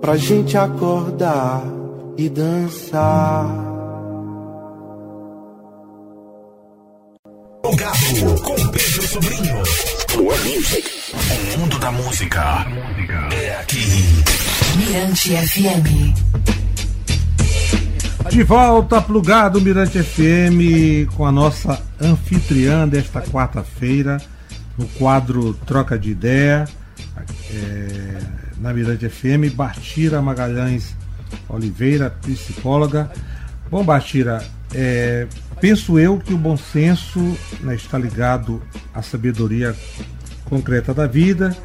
pra 0.00 0.16
gente 0.16 0.58
acordar 0.58 1.62
e 2.18 2.28
dançar. 2.28 3.63
O 10.76 11.58
mundo 11.60 11.78
da 11.78 11.92
música 11.92 12.66
é 13.32 13.54
aqui. 13.60 13.78
Mirante 14.76 15.30
FM. 15.36 16.14
De 18.28 18.42
volta 18.42 19.00
plugado 19.00 19.60
Mirante 19.60 20.02
FM 20.02 21.14
com 21.14 21.24
a 21.24 21.30
nossa 21.30 21.80
anfitriã 22.00 22.88
desta 22.88 23.20
quarta-feira 23.20 24.20
no 24.76 24.88
quadro 24.88 25.54
Troca 25.64 25.96
de 25.96 26.10
Ideia 26.10 26.64
é, 27.52 28.18
na 28.58 28.72
Mirante 28.72 29.08
FM, 29.08 29.54
Batira 29.54 30.20
Magalhães 30.20 30.96
Oliveira, 31.48 32.10
psicóloga. 32.10 33.12
Bom, 33.70 33.84
Batira, 33.84 34.44
É, 34.76 35.28
penso 35.60 36.00
eu 36.00 36.18
que 36.18 36.34
o 36.34 36.36
bom 36.36 36.56
senso 36.56 37.20
né, 37.60 37.76
está 37.76 37.96
ligado 37.96 38.60
à 38.92 39.02
sabedoria 39.02 39.72
concreta 40.54 40.94
da 40.94 41.04
vida. 41.04 41.56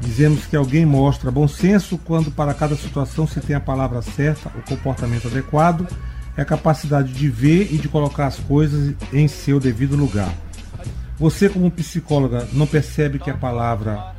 Dizemos 0.00 0.44
que 0.44 0.54
alguém 0.54 0.84
mostra 0.84 1.30
bom 1.30 1.48
senso 1.48 1.96
quando, 1.96 2.30
para 2.30 2.52
cada 2.52 2.76
situação, 2.76 3.26
se 3.26 3.40
tem 3.40 3.56
a 3.56 3.60
palavra 3.60 4.02
certa, 4.02 4.50
o 4.50 4.62
comportamento 4.68 5.28
adequado, 5.28 5.88
é 6.36 6.42
a 6.42 6.44
capacidade 6.44 7.10
de 7.12 7.26
ver 7.26 7.72
e 7.72 7.78
de 7.78 7.88
colocar 7.88 8.26
as 8.26 8.36
coisas 8.36 8.94
em 9.14 9.26
seu 9.28 9.58
devido 9.58 9.96
lugar. 9.96 10.30
Você, 11.18 11.48
como 11.48 11.70
psicóloga, 11.70 12.46
não 12.52 12.66
percebe 12.66 13.18
que 13.18 13.30
a 13.30 13.34
palavra 13.34 14.12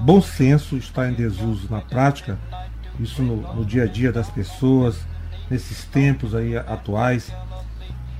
bom 0.00 0.20
senso 0.20 0.76
está 0.76 1.08
em 1.08 1.14
desuso 1.14 1.66
na 1.70 1.80
prática? 1.80 2.36
Isso 3.00 3.22
no, 3.22 3.54
no 3.54 3.64
dia 3.64 3.84
a 3.84 3.86
dia 3.86 4.12
das 4.12 4.28
pessoas, 4.28 4.98
nesses 5.48 5.84
tempos 5.84 6.34
aí 6.34 6.58
atuais. 6.58 7.32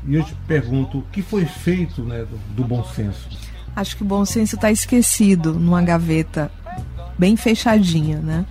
E 0.06 0.14
eu 0.14 0.24
te 0.24 0.34
pergunto, 0.46 1.00
o 1.00 1.02
que 1.12 1.20
foi 1.20 1.44
feito 1.44 2.02
né, 2.02 2.24
do, 2.24 2.38
do 2.54 2.64
bom 2.64 2.82
senso? 2.84 3.28
Acho 3.74 3.96
que 3.96 4.02
o 4.02 4.06
bom 4.06 4.24
senso 4.24 4.56
está 4.56 4.70
esquecido 4.70 5.54
numa 5.54 5.82
gaveta 5.82 6.50
bem 7.18 7.36
fechadinha, 7.36 8.18
né? 8.18 8.46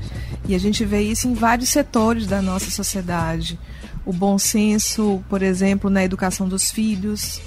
E 0.47 0.55
a 0.55 0.59
gente 0.59 0.83
vê 0.83 1.01
isso 1.01 1.27
em 1.27 1.33
vários 1.33 1.69
setores 1.69 2.25
da 2.25 2.41
nossa 2.41 2.71
sociedade. 2.71 3.59
O 4.05 4.11
bom 4.11 4.37
senso, 4.37 5.23
por 5.29 5.41
exemplo, 5.41 5.89
na 5.89 6.03
educação 6.03 6.47
dos 6.47 6.71
filhos, 6.71 7.39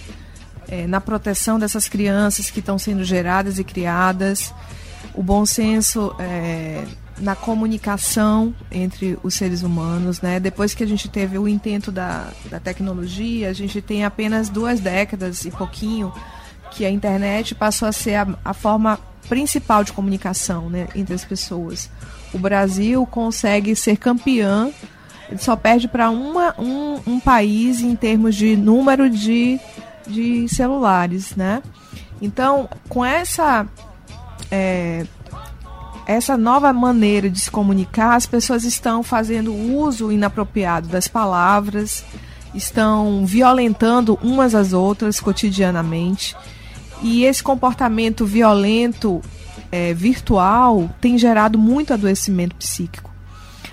é, 0.68 0.86
na 0.86 1.00
proteção 1.00 1.58
dessas 1.58 1.88
crianças 1.88 2.50
que 2.50 2.60
estão 2.60 2.78
sendo 2.78 3.04
geradas 3.04 3.58
e 3.58 3.64
criadas, 3.64 4.54
o 5.12 5.22
bom 5.22 5.44
senso 5.44 6.14
é, 6.18 6.84
na 7.18 7.34
comunicação 7.34 8.54
entre 8.70 9.18
os 9.22 9.34
seres 9.34 9.62
humanos. 9.62 10.20
Né? 10.20 10.38
Depois 10.38 10.74
que 10.74 10.84
a 10.84 10.86
gente 10.86 11.08
teve 11.08 11.38
o 11.38 11.48
intento 11.48 11.90
da, 11.90 12.28
da 12.50 12.60
tecnologia, 12.60 13.50
a 13.50 13.52
gente 13.52 13.80
tem 13.82 14.04
apenas 14.04 14.48
duas 14.48 14.80
décadas 14.80 15.44
e 15.44 15.50
pouquinho 15.50 16.12
que 16.74 16.84
a 16.84 16.90
internet 16.90 17.54
passou 17.54 17.88
a 17.88 17.92
ser 17.92 18.14
a, 18.14 18.26
a 18.44 18.54
forma 18.54 18.98
principal 19.28 19.84
de 19.84 19.92
comunicação 19.92 20.68
né, 20.68 20.88
entre 20.94 21.14
as 21.14 21.24
pessoas. 21.24 21.90
O 22.32 22.38
Brasil 22.38 23.06
consegue 23.06 23.74
ser 23.74 23.96
campeão, 23.96 24.72
ele 25.28 25.38
só 25.38 25.56
perde 25.56 25.88
para 25.88 26.10
um, 26.10 26.34
um 27.06 27.20
país 27.20 27.80
em 27.80 27.96
termos 27.96 28.34
de 28.34 28.56
número 28.56 29.08
de 29.08 29.58
de 30.06 30.46
celulares, 30.48 31.34
né? 31.34 31.62
Então, 32.20 32.68
com 32.88 33.04
essa 33.04 33.66
é, 34.50 35.06
essa 36.06 36.36
nova 36.36 36.72
maneira 36.72 37.30
de 37.30 37.40
se 37.40 37.50
comunicar, 37.50 38.14
as 38.14 38.26
pessoas 38.26 38.64
estão 38.64 39.02
fazendo 39.02 39.54
uso 39.54 40.12
inapropriado 40.12 40.88
das 40.88 41.08
palavras, 41.08 42.04
estão 42.54 43.24
violentando 43.24 44.18
umas 44.22 44.54
às 44.54 44.72
outras 44.72 45.18
cotidianamente. 45.18 46.36
E 47.04 47.26
esse 47.26 47.42
comportamento 47.42 48.24
violento 48.24 49.20
é, 49.70 49.92
virtual 49.92 50.90
tem 51.02 51.18
gerado 51.18 51.58
muito 51.58 51.92
adoecimento 51.92 52.56
psíquico. 52.56 53.12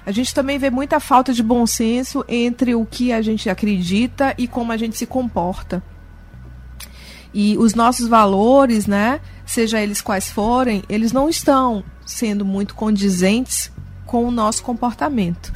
A 0.06 0.12
gente 0.12 0.34
também 0.34 0.60
vê 0.60 0.70
muita 0.70 1.00
falta 1.00 1.34
de 1.34 1.42
bom 1.42 1.66
senso 1.66 2.26
entre 2.28 2.76
o 2.76 2.86
que 2.86 3.14
a 3.14 3.22
gente 3.22 3.50
acredita 3.50 4.36
e 4.38 4.50
como 4.50 4.74
a 4.74 4.78
gente 4.78 4.98
se 4.98 5.06
comporta. 5.06 5.82
E 7.34 7.58
os 7.58 7.74
nossos 7.74 8.10
valores, 8.10 8.86
né, 8.86 9.22
seja 9.46 9.80
eles 9.80 10.02
quais 10.02 10.30
forem, 10.30 10.84
eles 10.90 11.14
não 11.14 11.30
estão 11.30 11.86
sendo 12.06 12.44
muito 12.44 12.76
condizentes 12.76 13.72
com 14.06 14.26
o 14.26 14.32
nosso 14.32 14.62
comportamento. 14.62 15.54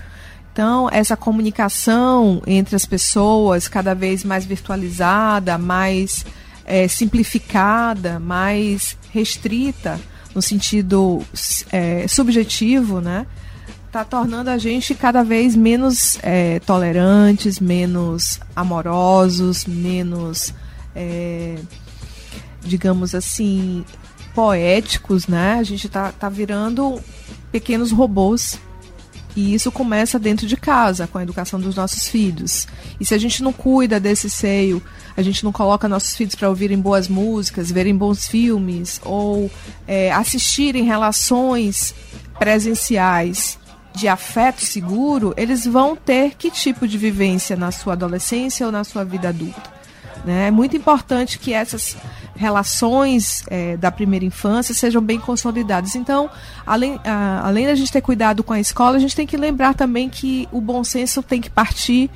Então, 0.53 0.89
essa 0.89 1.17
comunicação 1.17 2.41
entre 2.47 2.73
as 2.77 2.85
pessoas 2.85 3.67
cada 3.67 3.93
vez 3.93 4.23
mais 4.23 4.45
virtualizada, 4.45 5.57
mais 5.57 6.25
é, 6.65 6.87
simplificada, 6.87 8.19
mais 8.19 8.97
restrita, 9.11 9.99
no 10.33 10.41
sentido 10.41 11.23
é, 11.71 12.07
subjetivo, 12.07 12.99
né? 12.99 13.25
Está 13.87 14.03
tornando 14.03 14.49
a 14.49 14.57
gente 14.57 14.93
cada 14.93 15.23
vez 15.23 15.55
menos 15.55 16.17
é, 16.21 16.59
tolerantes, 16.59 17.59
menos 17.59 18.41
amorosos, 18.53 19.65
menos 19.65 20.53
é, 20.93 21.55
digamos 22.61 23.15
assim, 23.15 23.85
poéticos, 24.33 25.27
né? 25.27 25.53
A 25.53 25.63
gente 25.63 25.87
tá, 25.87 26.11
tá 26.11 26.27
virando 26.27 26.99
pequenos 27.51 27.91
robôs. 27.91 28.59
E 29.35 29.53
isso 29.53 29.71
começa 29.71 30.17
dentro 30.17 30.47
de 30.47 30.55
casa, 30.55 31.07
com 31.07 31.17
a 31.17 31.23
educação 31.23 31.59
dos 31.59 31.75
nossos 31.75 32.07
filhos. 32.07 32.67
E 32.99 33.05
se 33.05 33.13
a 33.13 33.17
gente 33.17 33.43
não 33.43 33.51
cuida 33.51 33.99
desse 33.99 34.29
seio, 34.29 34.81
a 35.17 35.21
gente 35.21 35.43
não 35.43 35.51
coloca 35.51 35.89
nossos 35.89 36.15
filhos 36.15 36.35
para 36.35 36.49
ouvirem 36.49 36.79
boas 36.79 37.07
músicas, 37.07 37.71
verem 37.71 37.95
bons 37.95 38.27
filmes, 38.27 39.01
ou 39.03 39.51
é, 39.87 40.11
assistirem 40.13 40.83
relações 40.83 41.93
presenciais 42.39 43.59
de 43.93 44.07
afeto 44.07 44.63
seguro, 44.63 45.33
eles 45.37 45.65
vão 45.65 45.95
ter 45.95 46.35
que 46.35 46.51
tipo 46.51 46.87
de 46.87 46.97
vivência 46.97 47.55
na 47.55 47.71
sua 47.71 47.93
adolescência 47.93 48.65
ou 48.65 48.71
na 48.71 48.83
sua 48.83 49.03
vida 49.03 49.29
adulta? 49.29 49.75
Né? 50.25 50.47
É 50.47 50.51
muito 50.51 50.75
importante 50.75 51.39
que 51.39 51.53
essas 51.53 51.95
relações 52.35 53.43
é, 53.47 53.77
da 53.77 53.91
primeira 53.91 54.25
infância 54.25 54.73
sejam 54.73 55.01
bem 55.01 55.19
consolidadas. 55.19 55.95
Então, 55.95 56.29
além, 56.65 56.99
a, 57.03 57.47
além 57.47 57.65
da 57.65 57.75
gente 57.75 57.91
ter 57.91 58.01
cuidado 58.01 58.43
com 58.43 58.53
a 58.53 58.59
escola, 58.59 58.97
a 58.97 58.99
gente 58.99 59.15
tem 59.15 59.25
que 59.25 59.37
lembrar 59.37 59.73
também 59.73 60.09
que 60.09 60.47
o 60.51 60.59
bom 60.59 60.83
senso 60.83 61.23
tem 61.23 61.39
que 61.39 61.49
partir 61.49 62.09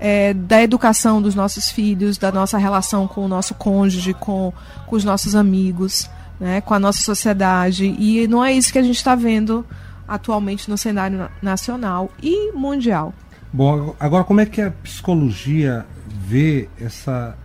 é, 0.00 0.34
da 0.34 0.60
educação 0.60 1.22
dos 1.22 1.34
nossos 1.34 1.70
filhos, 1.70 2.18
da 2.18 2.32
nossa 2.32 2.58
relação 2.58 3.06
com 3.06 3.24
o 3.24 3.28
nosso 3.28 3.54
cônjuge, 3.54 4.12
com, 4.14 4.52
com 4.86 4.96
os 4.96 5.04
nossos 5.04 5.36
amigos, 5.36 6.10
né, 6.40 6.60
com 6.60 6.74
a 6.74 6.78
nossa 6.78 7.00
sociedade. 7.00 7.94
E 7.98 8.26
não 8.26 8.44
é 8.44 8.52
isso 8.52 8.72
que 8.72 8.78
a 8.78 8.82
gente 8.82 8.96
está 8.96 9.14
vendo 9.14 9.64
atualmente 10.08 10.68
no 10.68 10.76
cenário 10.76 11.30
nacional 11.40 12.10
e 12.20 12.50
mundial. 12.52 13.14
Bom, 13.52 13.94
agora 14.00 14.24
como 14.24 14.40
é 14.40 14.46
que 14.46 14.60
a 14.60 14.70
psicologia 14.70 15.86
vê 16.08 16.68
essa 16.80 17.36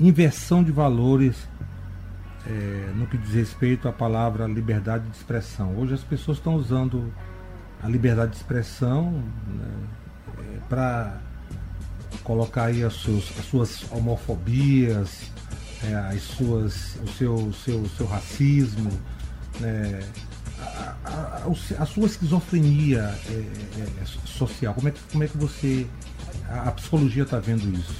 inversão 0.00 0.64
de 0.64 0.72
valores 0.72 1.36
é, 2.46 2.92
no 2.94 3.06
que 3.06 3.16
diz 3.16 3.34
respeito 3.34 3.88
à 3.88 3.92
palavra 3.92 4.46
liberdade 4.46 5.04
de 5.08 5.16
expressão. 5.16 5.76
Hoje 5.76 5.94
as 5.94 6.02
pessoas 6.02 6.38
estão 6.38 6.54
usando 6.54 7.12
a 7.82 7.88
liberdade 7.88 8.32
de 8.32 8.36
expressão 8.38 9.22
né, 9.46 9.74
é, 10.38 10.58
para 10.68 11.20
colocar 12.22 12.64
aí 12.64 12.84
as, 12.84 12.94
seus, 13.02 13.38
as 13.38 13.44
suas 13.46 13.92
homofobias, 13.92 15.30
é, 15.84 15.94
as 15.94 16.22
suas, 16.22 16.96
o 17.02 17.08
seu, 17.08 17.52
seu, 17.52 17.88
seu 17.96 18.06
racismo, 18.06 18.90
né, 19.60 20.00
a, 20.60 20.94
a, 21.04 21.10
a, 21.10 21.82
a, 21.82 21.86
sua 21.86 22.06
esquizofrenia 22.06 23.00
é, 23.28 23.32
é, 23.32 24.02
é, 24.02 24.04
social. 24.24 24.74
Como 24.74 24.88
é 24.88 24.90
que, 24.92 25.00
como 25.10 25.24
é 25.24 25.28
que 25.28 25.36
você, 25.36 25.86
a 26.48 26.70
psicologia 26.70 27.24
está 27.24 27.38
vendo 27.38 27.68
isso? 27.76 27.94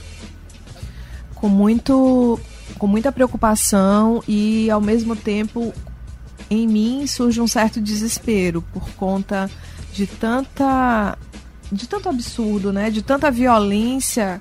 Com 1.43 1.49
muito 1.49 2.39
com 2.79 2.87
muita 2.87 3.11
preocupação 3.11 4.23
e 4.29 4.71
ao 4.71 4.81
mesmo 4.81 5.17
tempo 5.17 5.75
em 6.49 6.69
mim 6.69 7.05
surge 7.05 7.41
um 7.41 7.49
certo 7.49 7.81
desespero 7.81 8.63
por 8.73 8.89
conta 8.91 9.51
de 9.93 10.07
tanta 10.07 11.19
de 11.71 11.89
tanto 11.89 12.09
absurdo, 12.09 12.73
né? 12.73 12.91
De 12.91 13.03
tanta 13.03 13.29
violência 13.31 14.39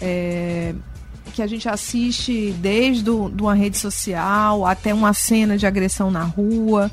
é, 0.00 0.74
que 1.34 1.42
a 1.42 1.46
gente 1.46 1.68
assiste 1.68 2.52
desde 2.52 3.02
do, 3.02 3.28
de 3.28 3.42
uma 3.42 3.54
rede 3.54 3.76
social 3.76 4.64
até 4.64 4.94
uma 4.94 5.12
cena 5.12 5.58
de 5.58 5.66
agressão 5.66 6.10
na 6.10 6.22
rua 6.22 6.90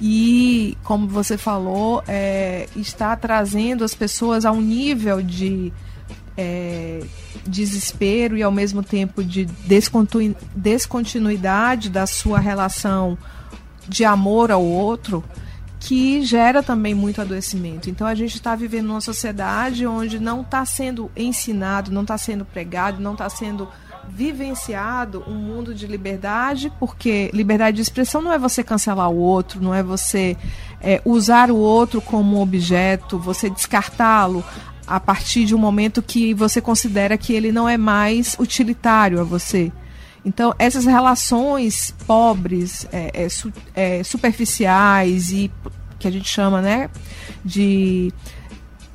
e 0.00 0.78
como 0.84 1.08
você 1.08 1.36
falou 1.36 2.04
é, 2.06 2.68
está 2.76 3.16
trazendo 3.16 3.82
as 3.82 3.96
pessoas 3.96 4.44
a 4.44 4.52
um 4.52 4.60
nível 4.60 5.20
de 5.20 5.72
é, 6.36 7.00
desespero 7.46 8.36
e 8.36 8.42
ao 8.42 8.52
mesmo 8.52 8.82
tempo 8.82 9.24
de 9.24 9.46
descontinuidade 10.54 11.88
da 11.88 12.06
sua 12.06 12.38
relação 12.38 13.16
de 13.88 14.04
amor 14.04 14.50
ao 14.50 14.62
outro, 14.62 15.24
que 15.78 16.22
gera 16.22 16.62
também 16.62 16.94
muito 16.94 17.20
adoecimento. 17.20 17.88
Então 17.88 18.06
a 18.06 18.14
gente 18.14 18.34
está 18.34 18.56
vivendo 18.56 18.86
numa 18.88 19.00
sociedade 19.00 19.86
onde 19.86 20.18
não 20.18 20.40
está 20.40 20.64
sendo 20.64 21.10
ensinado, 21.16 21.92
não 21.92 22.02
está 22.02 22.18
sendo 22.18 22.44
pregado, 22.44 23.00
não 23.00 23.12
está 23.12 23.28
sendo 23.28 23.68
vivenciado 24.08 25.24
um 25.26 25.34
mundo 25.34 25.74
de 25.74 25.86
liberdade, 25.86 26.72
porque 26.78 27.30
liberdade 27.32 27.76
de 27.76 27.82
expressão 27.82 28.22
não 28.22 28.32
é 28.32 28.38
você 28.38 28.62
cancelar 28.62 29.10
o 29.10 29.16
outro, 29.16 29.60
não 29.60 29.74
é 29.74 29.82
você 29.82 30.36
é, 30.80 31.00
usar 31.04 31.50
o 31.50 31.56
outro 31.56 32.00
como 32.00 32.40
objeto, 32.40 33.18
você 33.18 33.50
descartá-lo 33.50 34.44
a 34.86 35.00
partir 35.00 35.44
de 35.44 35.54
um 35.54 35.58
momento 35.58 36.02
que 36.02 36.32
você 36.32 36.60
considera 36.60 37.18
que 37.18 37.32
ele 37.32 37.50
não 37.50 37.68
é 37.68 37.76
mais 37.76 38.36
utilitário 38.38 39.20
a 39.20 39.24
você. 39.24 39.72
Então, 40.24 40.54
essas 40.58 40.84
relações 40.84 41.94
pobres, 42.06 42.86
é, 42.92 43.24
é, 43.24 43.28
su, 43.28 43.52
é, 43.74 44.02
superficiais 44.02 45.30
e 45.32 45.50
que 45.98 46.08
a 46.08 46.10
gente 46.10 46.28
chama 46.28 46.60
né, 46.60 46.90
de 47.44 48.12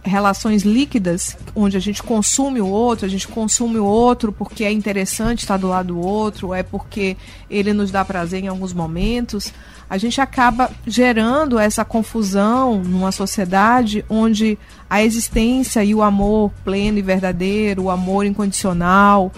relações 0.03 0.63
líquidas, 0.63 1.37
onde 1.55 1.77
a 1.77 1.79
gente 1.79 2.01
consome 2.01 2.59
o 2.59 2.67
outro, 2.67 3.05
a 3.05 3.09
gente 3.09 3.27
consome 3.27 3.77
o 3.77 3.85
outro 3.85 4.31
porque 4.31 4.63
é 4.63 4.71
interessante 4.71 5.39
estar 5.39 5.57
do 5.57 5.67
lado 5.67 5.87
do 5.87 5.99
outro, 5.99 6.53
é 6.53 6.63
porque 6.63 7.15
ele 7.49 7.71
nos 7.73 7.91
dá 7.91 8.03
prazer 8.03 8.43
em 8.43 8.47
alguns 8.47 8.73
momentos, 8.73 9.53
a 9.89 9.97
gente 9.97 10.21
acaba 10.21 10.71
gerando 10.87 11.59
essa 11.59 11.83
confusão 11.83 12.81
numa 12.81 13.11
sociedade 13.11 14.05
onde 14.09 14.57
a 14.89 15.03
existência 15.03 15.83
e 15.83 15.93
o 15.93 16.01
amor 16.01 16.51
pleno 16.63 16.97
e 16.97 17.01
verdadeiro, 17.01 17.83
o 17.83 17.89
amor 17.91 18.25
incondicional, 18.25 19.31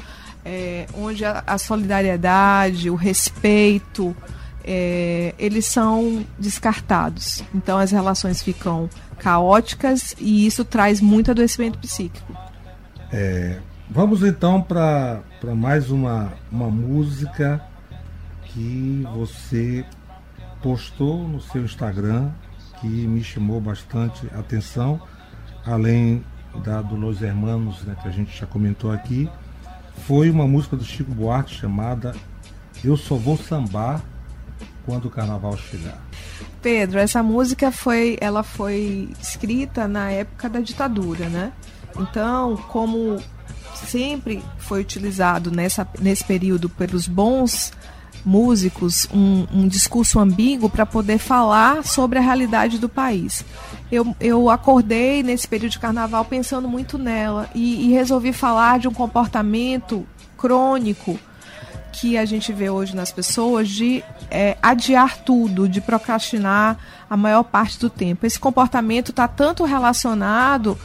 é, 0.45 0.85
onde 0.95 1.25
a, 1.25 1.43
a, 1.45 1.57
solidariedade, 1.57 2.89
o 2.89 2.95
respeito, 2.95 4.15
é, 4.63 5.33
eles 5.39 5.65
são 5.65 6.25
descartados. 6.37 7.43
Então 7.53 7.77
as 7.77 7.91
relações 7.91 8.41
ficam 8.41 8.89
caóticas 9.23 10.13
e 10.19 10.45
isso 10.45 10.65
traz 10.65 10.99
muito 10.99 11.31
adoecimento 11.31 11.79
psíquico. 11.79 12.37
É, 13.11 13.59
vamos 13.89 14.21
então 14.21 14.61
para 14.61 15.23
mais 15.55 15.89
uma, 15.89 16.33
uma 16.51 16.69
música 16.69 17.63
que 18.45 19.07
você 19.15 19.85
postou 20.61 21.27
no 21.27 21.39
seu 21.39 21.63
Instagram 21.63 22.31
que 22.81 22.87
me 22.87 23.23
chamou 23.23 23.61
bastante 23.61 24.27
atenção, 24.35 25.01
além 25.65 26.23
da 26.63 26.81
do 26.81 26.95
Los 26.95 27.21
Hermanos, 27.21 27.81
né, 27.83 27.95
que 28.01 28.07
a 28.07 28.11
gente 28.11 28.37
já 28.37 28.45
comentou 28.45 28.91
aqui, 28.91 29.29
foi 30.05 30.29
uma 30.29 30.45
música 30.45 30.75
do 30.75 30.83
Chico 30.83 31.13
Buarque 31.13 31.53
chamada 31.53 32.13
Eu 32.83 32.97
Só 32.97 33.15
Vou 33.15 33.37
Sambar 33.37 34.01
Quando 34.85 35.05
o 35.05 35.09
Carnaval 35.09 35.57
Chegar. 35.57 36.01
Pedro, 36.63 36.97
essa 36.97 37.21
música 37.21 37.71
foi, 37.71 38.17
ela 38.21 38.41
foi 38.41 39.09
escrita 39.21 39.85
na 39.85 40.09
época 40.09 40.49
da 40.49 40.61
ditadura, 40.61 41.27
né? 41.27 41.51
Então, 41.99 42.55
como 42.69 43.21
sempre 43.85 44.41
foi 44.57 44.79
utilizado 44.79 45.51
nessa, 45.51 45.85
nesse 45.99 46.23
período 46.23 46.69
pelos 46.69 47.05
bons 47.05 47.73
músicos 48.25 49.09
um, 49.13 49.45
um 49.53 49.67
discurso 49.67 50.17
ambíguo 50.17 50.69
para 50.69 50.85
poder 50.85 51.17
falar 51.17 51.83
sobre 51.83 52.17
a 52.17 52.21
realidade 52.21 52.79
do 52.79 52.87
país. 52.87 53.43
Eu, 53.91 54.15
eu 54.21 54.49
acordei 54.49 55.21
nesse 55.21 55.45
período 55.45 55.73
de 55.73 55.79
carnaval 55.79 56.23
pensando 56.23 56.69
muito 56.69 56.97
nela 56.97 57.49
e, 57.53 57.87
e 57.87 57.91
resolvi 57.91 58.31
falar 58.31 58.79
de 58.79 58.87
um 58.87 58.93
comportamento 58.93 60.07
crônico 60.37 61.19
que 61.93 62.17
a 62.17 62.25
gente 62.25 62.51
vê 62.51 62.69
hoje 62.69 62.95
nas 62.95 63.11
pessoas 63.11 63.69
de 63.69 64.03
é, 64.29 64.57
adiar 64.61 65.19
tudo, 65.19 65.69
de 65.69 65.79
procrastinar 65.79 66.77
a 67.07 67.15
maior 67.15 67.43
parte 67.43 67.79
do 67.79 67.89
tempo. 67.89 68.25
Esse 68.25 68.39
comportamento 68.39 69.11
está 69.11 69.27
tanto 69.27 69.63
relacionado 69.63 70.77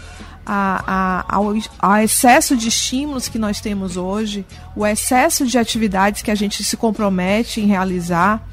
a, 0.47 0.85
a, 0.87 1.37
ao, 1.37 1.55
ao, 1.79 1.97
excesso 1.97 2.57
de 2.57 2.69
estímulos 2.69 3.27
que 3.27 3.39
nós 3.39 3.61
temos 3.61 3.97
hoje, 3.97 4.47
o 4.77 4.87
excesso 4.87 5.47
de 5.47 5.59
atividades 5.59 6.21
que 6.21 6.31
a 6.31 6.35
gente 6.35 6.63
se 6.63 6.77
compromete 6.77 7.61
em 7.61 7.67
realizar 7.67 8.47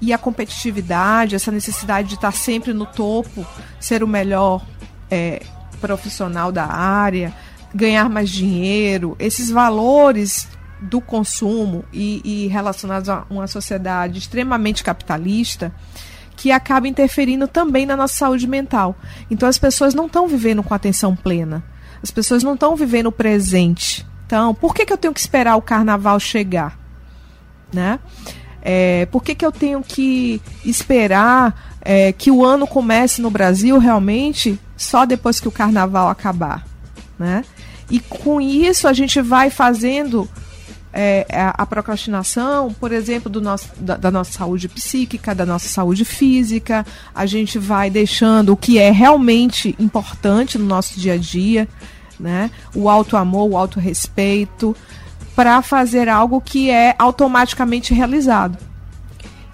e 0.00 0.12
a 0.12 0.18
competitividade, 0.18 1.36
essa 1.36 1.52
necessidade 1.52 2.08
de 2.08 2.14
estar 2.16 2.32
sempre 2.32 2.72
no 2.72 2.86
topo, 2.86 3.46
ser 3.78 4.02
o 4.02 4.08
melhor 4.08 4.64
é, 5.10 5.42
profissional 5.80 6.50
da 6.50 6.66
área, 6.66 7.32
ganhar 7.74 8.08
mais 8.08 8.30
dinheiro, 8.30 9.16
esses 9.18 9.48
valores 9.50 10.48
do 10.80 11.00
consumo 11.00 11.84
e, 11.92 12.20
e 12.24 12.46
relacionados 12.48 13.08
a 13.08 13.24
uma 13.28 13.46
sociedade 13.46 14.18
extremamente 14.18 14.82
capitalista 14.82 15.72
que 16.36 16.50
acaba 16.50 16.88
interferindo 16.88 17.46
também 17.46 17.84
na 17.84 17.96
nossa 17.96 18.14
saúde 18.14 18.46
mental. 18.46 18.96
Então 19.30 19.48
as 19.48 19.58
pessoas 19.58 19.94
não 19.94 20.06
estão 20.06 20.26
vivendo 20.26 20.62
com 20.62 20.72
atenção 20.72 21.14
plena. 21.14 21.62
As 22.02 22.10
pessoas 22.10 22.42
não 22.42 22.54
estão 22.54 22.74
vivendo 22.74 23.08
o 23.08 23.12
presente. 23.12 24.06
Então, 24.24 24.54
por 24.54 24.74
que, 24.74 24.86
que 24.86 24.92
eu 24.92 24.96
tenho 24.96 25.12
que 25.12 25.20
esperar 25.20 25.56
o 25.56 25.62
carnaval 25.62 26.18
chegar? 26.18 26.78
Né? 27.72 27.98
É, 28.62 29.06
por 29.06 29.22
que, 29.22 29.34
que 29.34 29.44
eu 29.44 29.52
tenho 29.52 29.82
que 29.82 30.40
esperar 30.64 31.76
é, 31.82 32.12
que 32.12 32.30
o 32.30 32.44
ano 32.44 32.66
comece 32.66 33.20
no 33.20 33.30
Brasil 33.30 33.78
realmente 33.78 34.58
só 34.76 35.04
depois 35.04 35.40
que 35.40 35.48
o 35.48 35.52
carnaval 35.52 36.08
acabar? 36.08 36.66
Né? 37.18 37.44
E 37.90 38.00
com 38.00 38.40
isso 38.40 38.88
a 38.88 38.92
gente 38.92 39.20
vai 39.20 39.50
fazendo 39.50 40.28
é, 40.92 41.26
a, 41.56 41.64
procrastinação, 41.64 42.72
por 42.74 42.92
exemplo, 42.92 43.30
do 43.30 43.40
nosso, 43.40 43.68
da, 43.76 43.96
da, 43.96 44.10
nossa 44.10 44.32
saúde 44.32 44.68
psíquica, 44.68 45.34
da 45.34 45.46
nossa 45.46 45.68
saúde 45.68 46.04
física, 46.04 46.84
a 47.14 47.26
gente 47.26 47.58
vai 47.58 47.88
deixando 47.88 48.52
o 48.52 48.56
que 48.56 48.78
é 48.78 48.90
realmente 48.90 49.74
importante 49.78 50.58
no 50.58 50.66
nosso 50.66 50.98
dia 50.98 51.14
a 51.14 51.16
dia, 51.16 51.68
né? 52.18 52.50
o 52.74 52.88
auto-amor, 52.88 53.50
o 53.50 53.56
auto-respeito, 53.56 54.76
para 55.36 55.62
fazer 55.62 56.08
algo 56.08 56.40
que 56.40 56.70
é 56.70 56.94
automaticamente 56.98 57.94
realizado. 57.94 58.58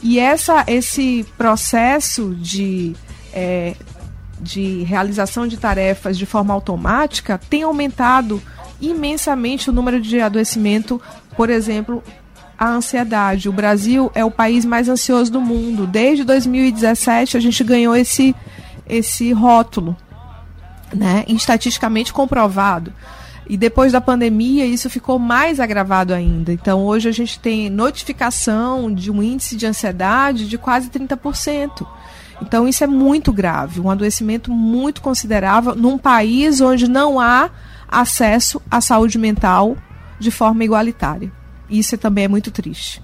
E 0.03 0.19
essa, 0.19 0.65
esse 0.67 1.27
processo 1.37 2.35
de, 2.35 2.95
é, 3.33 3.75
de 4.41 4.83
realização 4.85 5.47
de 5.47 5.57
tarefas 5.57 6.17
de 6.17 6.25
forma 6.25 6.55
automática 6.55 7.39
tem 7.51 7.63
aumentado 7.63 8.43
imensamente 8.81 9.71
o 9.71 9.73
número 9.73 10.01
de 10.01 10.21
adoecimento 10.21 11.01
por 11.37 11.51
exemplo, 11.51 12.03
a 12.59 12.69
ansiedade. 12.69 13.49
O 13.49 13.53
Brasil 13.53 14.11
é 14.15 14.25
o 14.25 14.31
país 14.31 14.65
mais 14.65 14.89
ansioso 14.89 15.31
do 15.31 15.41
mundo. 15.41 15.87
Desde 15.87 16.25
2017 16.25 17.37
a 17.37 17.41
gente 17.41 17.63
ganhou 17.63 17.95
esse, 17.95 18.35
esse 18.89 19.33
rótulo, 19.33 19.97
né? 20.95 21.25
estatisticamente 21.29 22.13
comprovado. 22.13 22.93
E 23.49 23.57
depois 23.57 23.93
da 23.93 24.01
pandemia, 24.01 24.67
isso 24.67 24.91
ficou 24.91 25.21
mais 25.21 25.61
agravado 25.61 26.13
ainda. 26.13 26.53
Então, 26.53 26.85
hoje 26.85 27.09
a 27.09 27.13
gente 27.13 27.39
tem 27.39 27.71
notificação 27.71 28.93
de 28.93 29.09
um 29.09 29.23
índice 29.23 29.55
de 29.55 29.67
ansiedade 29.67 30.49
de 30.49 30.59
quase 30.59 30.91
30%. 30.91 31.87
Então, 32.43 32.67
isso 32.67 32.83
é 32.83 32.89
muito 32.89 33.33
grave, 33.33 33.81
um 33.81 33.89
adoecimento 33.89 34.51
muito 34.51 35.01
considerável 35.01 35.77
num 35.77 35.97
país 35.97 36.61
onde 36.61 36.89
não 36.89 37.21
há 37.21 37.49
acesso 37.89 38.61
à 38.69 38.81
saúde 38.81 39.17
mental 39.17 39.77
de 40.19 40.31
forma 40.31 40.65
igualitária. 40.65 41.31
Isso 41.69 41.97
também 41.99 42.25
é 42.25 42.29
muito 42.29 42.51
triste. 42.51 43.03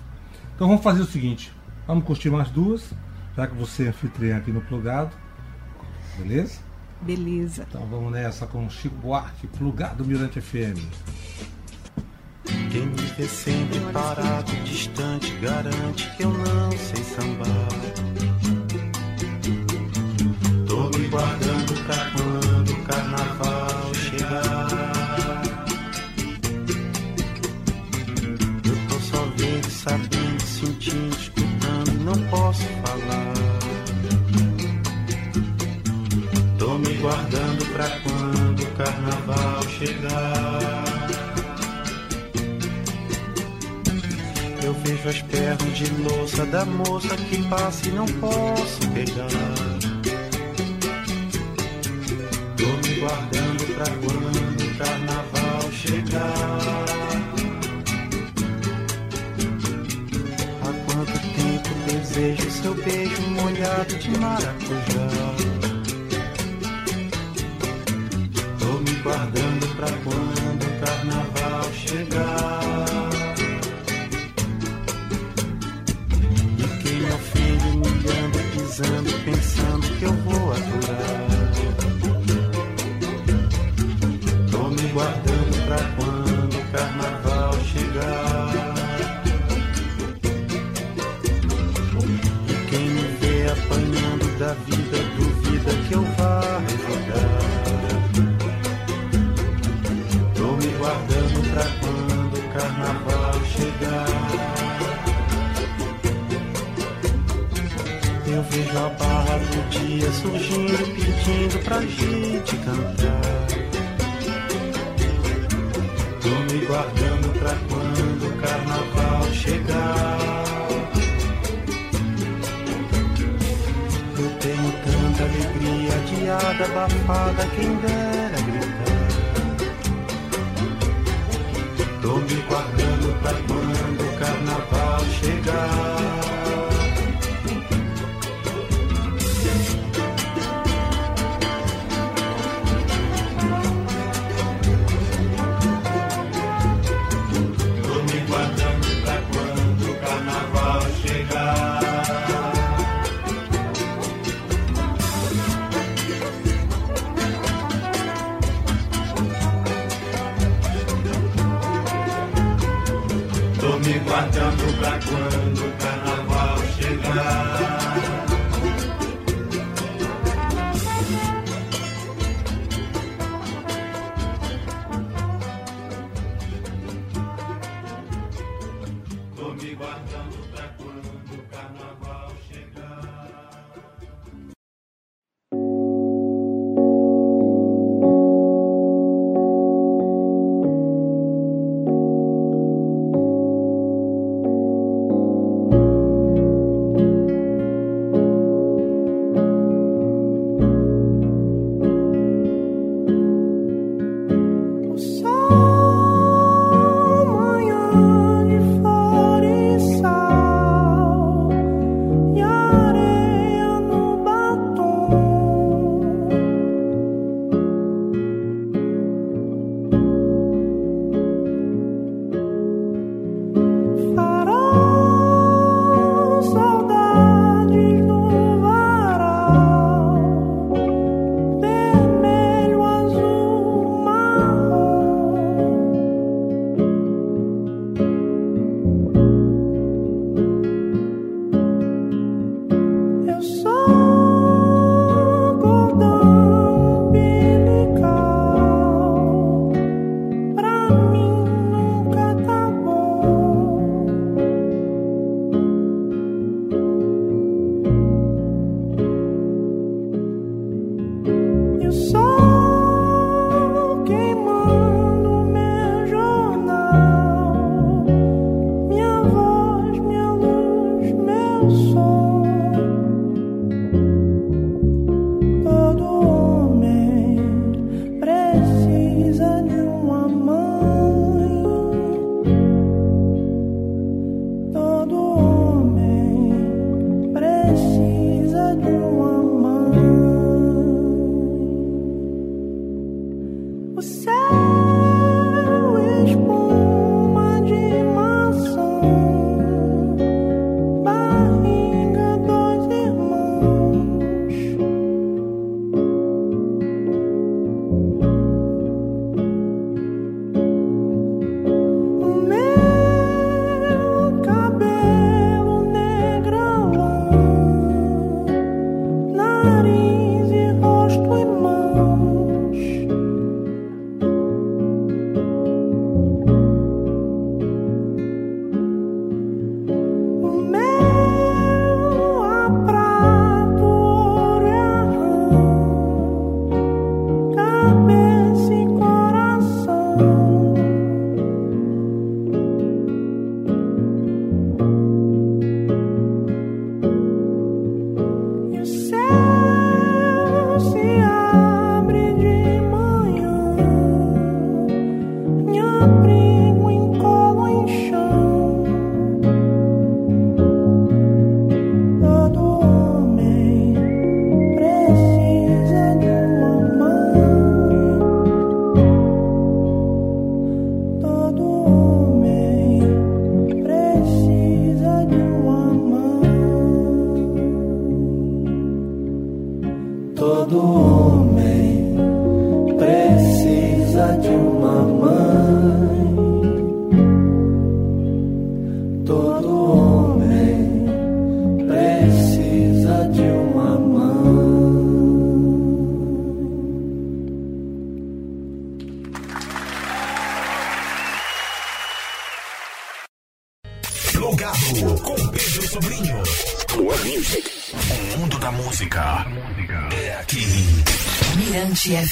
Então 0.54 0.68
vamos 0.68 0.82
fazer 0.82 1.02
o 1.02 1.06
seguinte: 1.06 1.52
vamos 1.86 2.04
curtir 2.04 2.30
mais 2.30 2.50
duas, 2.50 2.92
já 3.36 3.46
que 3.46 3.54
você 3.54 3.84
é 3.84 3.88
anfitriã 3.88 4.36
aqui 4.36 4.52
no 4.52 4.60
Plugado. 4.60 5.10
Beleza? 6.18 6.60
Beleza. 7.00 7.66
Então 7.68 7.86
vamos 7.86 8.12
nessa 8.12 8.46
com 8.46 8.68
Chico 8.70 8.94
Buarque, 8.96 9.46
Plugado 9.48 10.04
Mirante 10.04 10.40
FM. 10.40 10.78
Quem 12.70 12.86
me 12.86 12.96
vê 12.96 13.26
sempre 13.26 13.80
parado, 13.92 14.52
distante, 14.64 15.34
garante 15.36 16.10
que 16.16 16.22
eu 16.22 16.30
não 16.30 16.70
sei 16.72 17.04
sambar. 17.04 17.68
Tô 20.66 20.98
me 20.98 21.08
guardando 21.08 21.84
pra 21.86 22.10
quando 22.12 22.51
sabendo, 29.82 30.40
sentindo, 30.42 31.16
escutando, 31.16 32.04
não 32.04 32.28
posso 32.28 32.62
falar. 32.84 33.32
Tô 36.58 36.78
me 36.78 36.94
guardando 36.98 37.66
pra 37.72 37.90
quando 38.00 38.62
o 38.62 38.66
carnaval 38.76 39.62
chegar. 39.68 40.84
Eu 44.62 44.74
vejo 44.74 45.08
as 45.08 45.22
pernas 45.22 45.76
de 45.76 45.92
louça 46.02 46.46
da 46.46 46.64
moça 46.64 47.16
que 47.16 47.42
passa 47.48 47.88
e 47.88 47.92
não 47.92 48.06
posso 48.06 48.88
pegar. 48.90 49.26
Tô 52.56 52.88
me 52.88 52.94
guardando 53.00 53.74
pra 53.74 53.86
quando 53.96 54.62
o 54.62 54.78
carnaval 54.78 55.72
chegar. 55.72 56.91
Desejo 61.92 62.50
seu 62.50 62.74
beijo 62.74 63.22
molhado 63.28 63.94
de 63.96 64.10
maracujá. 64.18 65.08
Tô 68.58 68.72
me 68.80 68.94
guardando 69.02 69.76
pra 69.76 69.88
quando 70.04 70.62
o 70.64 70.80
carnaval 70.80 71.72
chegar. 71.74 73.10
E 76.58 76.82
quem 76.82 77.00
me 77.00 77.12
ofende, 77.12 77.64
humilhando, 77.68 78.38
pisando, 78.52 79.12
pensando 79.24 79.98
que 79.98 80.04
eu 80.04 80.12
vou 80.12 80.41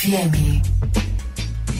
FM. 0.00 0.62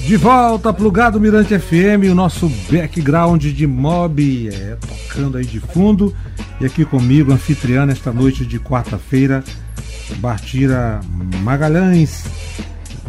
De 0.06 0.16
volta, 0.16 0.72
plugado 0.74 1.18
Mirante 1.18 1.58
FM, 1.58 2.10
o 2.10 2.14
nosso 2.14 2.50
background 2.70 3.42
de 3.42 3.66
mob 3.66 4.48
é, 4.48 4.76
tocando 4.76 5.38
aí 5.38 5.44
de 5.44 5.58
fundo. 5.58 6.14
E 6.60 6.66
aqui 6.66 6.84
comigo, 6.84 7.32
anfitriã 7.32 7.88
esta 7.90 8.12
noite 8.12 8.44
de 8.44 8.60
quarta-feira, 8.60 9.42
Bartira 10.16 11.00
Magalhães, 11.42 12.26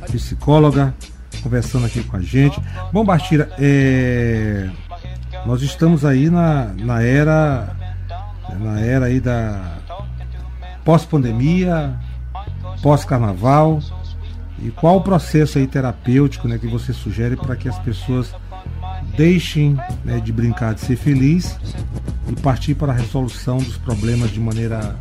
psicóloga, 0.10 0.96
conversando 1.44 1.86
aqui 1.86 2.02
com 2.04 2.16
a 2.16 2.22
gente. 2.22 2.58
Bom, 2.94 3.04
Bartira, 3.04 3.52
é, 3.60 4.70
nós 5.46 5.62
estamos 5.62 6.06
aí 6.06 6.30
na, 6.30 6.68
na 6.78 7.04
era 7.04 7.76
na 8.60 8.80
era 8.80 9.08
aí 9.08 9.20
da 9.20 9.78
pós-pandemia, 10.86 12.00
pós-carnaval. 12.82 13.82
E 14.64 14.70
qual 14.70 14.98
o 14.98 15.02
processo 15.02 15.58
aí 15.58 15.66
terapêutico 15.66 16.48
né, 16.48 16.58
que 16.58 16.68
você 16.68 16.94
sugere 16.94 17.36
para 17.36 17.56
que 17.56 17.68
as 17.68 17.80
pessoas 17.80 18.34
deixem 19.18 19.76
né, 20.06 20.20
de 20.20 20.32
brincar 20.32 20.76
de 20.76 20.82
ser 20.82 20.96
feliz 20.96 21.58
e 22.30 22.40
partir 22.42 22.76
para 22.76 22.92
a 22.92 22.96
resolução 22.96 23.58
dos 23.58 23.78
problemas 23.78 24.30
de 24.32 24.40
maneira 24.40 24.96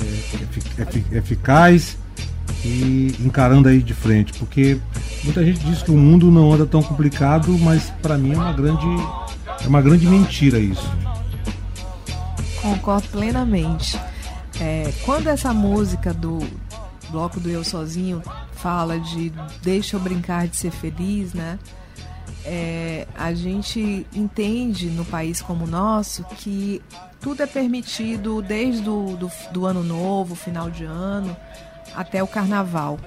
é, 0.00 1.18
eficaz 1.18 1.98
e 2.64 3.14
encarando 3.20 3.68
aí 3.68 3.82
de 3.82 3.92
frente, 3.92 4.32
porque 4.38 4.78
muita 5.22 5.44
gente 5.44 5.60
diz 5.60 5.82
que 5.82 5.90
o 5.90 5.96
mundo 5.96 6.30
não 6.30 6.52
anda 6.52 6.64
tão 6.64 6.82
complicado, 6.82 7.56
mas 7.58 7.90
para 8.02 8.16
mim 8.16 8.32
é 8.32 8.36
uma 8.36 8.52
grande 8.52 8.86
é 9.62 9.68
uma 9.68 9.82
grande 9.82 10.06
mentira 10.06 10.58
isso. 10.58 10.90
Concordo 12.60 13.06
plenamente. 13.08 13.98
É, 14.60 14.92
quando 15.04 15.28
essa 15.28 15.52
música 15.52 16.14
do 16.14 16.38
bloco 17.14 17.38
do 17.38 17.48
Eu 17.48 17.62
Sozinho 17.62 18.20
fala 18.54 18.98
de 18.98 19.32
deixa 19.62 19.94
eu 19.96 20.00
brincar 20.00 20.48
de 20.48 20.56
ser 20.56 20.72
feliz, 20.72 21.32
né? 21.32 21.60
É, 22.44 23.06
a 23.14 23.32
gente 23.32 24.04
entende 24.12 24.88
no 24.88 25.04
país 25.04 25.40
como 25.40 25.64
o 25.64 25.66
nosso 25.66 26.24
que 26.24 26.82
tudo 27.20 27.44
é 27.44 27.46
permitido 27.46 28.42
desde 28.42 28.82
do, 28.82 29.16
do, 29.16 29.30
do 29.52 29.64
ano 29.64 29.84
novo, 29.84 30.34
final 30.34 30.68
de 30.68 30.84
ano, 30.84 31.36
até 31.94 32.20
o 32.20 32.26
carnaval. 32.26 32.98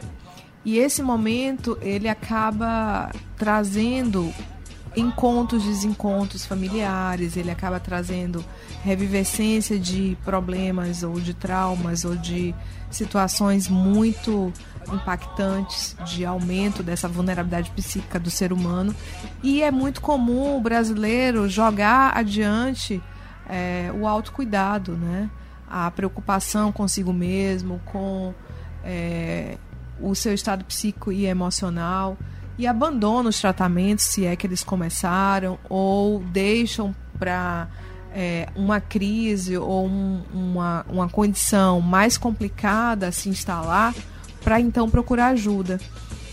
E 0.64 0.78
esse 0.78 1.04
momento 1.04 1.78
ele 1.82 2.08
acaba 2.08 3.12
trazendo 3.36 4.34
encontros, 4.96 5.66
desencontros 5.66 6.46
familiares, 6.46 7.36
ele 7.36 7.52
acaba 7.52 7.78
trazendo 7.78 8.44
revivescência 8.84 9.78
de 9.78 10.18
problemas 10.24 11.04
ou 11.04 11.20
de 11.20 11.34
traumas 11.34 12.06
ou 12.06 12.16
de 12.16 12.56
situações 12.90 13.68
muito 13.68 14.52
impactantes 14.92 15.96
de 16.06 16.26
aumento 16.26 16.82
dessa 16.82 17.08
vulnerabilidade 17.08 17.72
psíquica 17.72 18.20
do 18.20 18.30
ser 18.30 18.54
humano. 18.54 18.96
E 19.44 19.62
é 19.62 19.72
muito 19.72 20.02
comum 20.02 20.58
o 20.58 20.62
brasileiro 20.62 21.50
jogar 21.50 22.16
adiante 22.16 23.02
é, 23.50 23.92
o 23.94 24.08
autocuidado, 24.08 24.94
né? 24.94 25.30
a 25.70 25.92
preocupação 25.92 26.72
consigo 26.72 27.12
mesmo, 27.12 27.82
com 27.86 28.34
é, 28.84 29.58
o 30.00 30.16
seu 30.16 30.34
estado 30.34 30.64
psíquico 30.64 31.12
e 31.12 31.26
emocional 31.26 32.18
e 32.58 32.66
abandonam 32.66 33.30
os 33.30 33.40
tratamentos, 33.40 34.06
se 34.06 34.26
é 34.26 34.36
que 34.36 34.48
eles 34.48 34.64
começaram, 34.64 35.60
ou 35.70 36.20
deixam 36.20 36.96
para 37.20 37.68
é, 38.20 38.50
uma 38.56 38.82
crise 38.82 39.56
ou 39.60 39.86
um, 39.86 40.24
uma, 40.34 40.84
uma 40.90 41.08
condição 41.08 41.80
mais 41.80 42.18
complicada 42.18 43.12
se 43.12 43.30
instalar, 43.30 43.94
para 44.44 44.60
então 44.60 44.90
procurar 44.90 45.28
ajuda. 45.28 45.80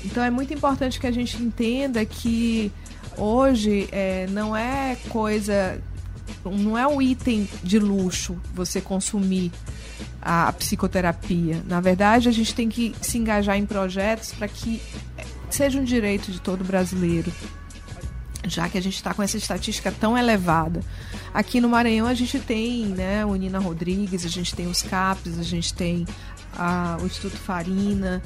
Então 0.03 0.24
é 0.24 0.30
muito 0.30 0.55
importante 0.55 0.99
que 0.99 1.07
a 1.07 1.11
gente 1.11 1.37
entenda 1.43 2.03
que 2.07 2.72
hoje 3.18 3.87
é, 3.93 4.26
não 4.30 4.57
é 4.57 4.97
coisa, 5.11 5.78
não 6.43 6.78
é 6.78 6.87
um 6.87 7.03
item 7.03 7.47
de 7.62 7.78
luxo 7.78 8.41
você 8.55 8.80
consumir 8.80 9.53
a, 10.22 10.49
a 10.49 10.53
psicoterapia. 10.55 11.62
Na 11.68 11.82
verdade, 11.82 12.30
a 12.30 12.32
gente 12.32 12.55
tem 12.55 12.68
que 12.68 12.95
se 13.03 13.18
engajar 13.18 13.59
em 13.59 13.66
projetos 13.66 14.32
para 14.32 14.49
que 14.49 14.80
seja 15.51 15.78
um 15.78 15.85
direito 15.85 16.32
de 16.32 16.41
todo 16.41 16.64
brasileiro, 16.64 17.30
já 18.45 18.68
que 18.68 18.78
a 18.78 18.82
gente 18.82 18.97
está 18.97 19.14
com 19.14 19.22
essa 19.22 19.36
estatística 19.36 19.92
tão 19.92 20.16
elevada. 20.16 20.80
Aqui 21.32 21.61
no 21.61 21.68
Maranhão 21.68 22.07
a 22.07 22.14
gente 22.14 22.38
tem 22.38 22.86
né, 22.86 23.24
o 23.24 23.34
Nina 23.34 23.59
Rodrigues, 23.59 24.24
a 24.24 24.28
gente 24.28 24.55
tem 24.55 24.66
os 24.66 24.82
CAPs, 24.82 25.38
a 25.38 25.42
gente 25.42 25.74
tem 25.74 26.07
a, 26.57 26.97
o 27.01 27.07
Instituto 27.07 27.36
Farina, 27.36 28.22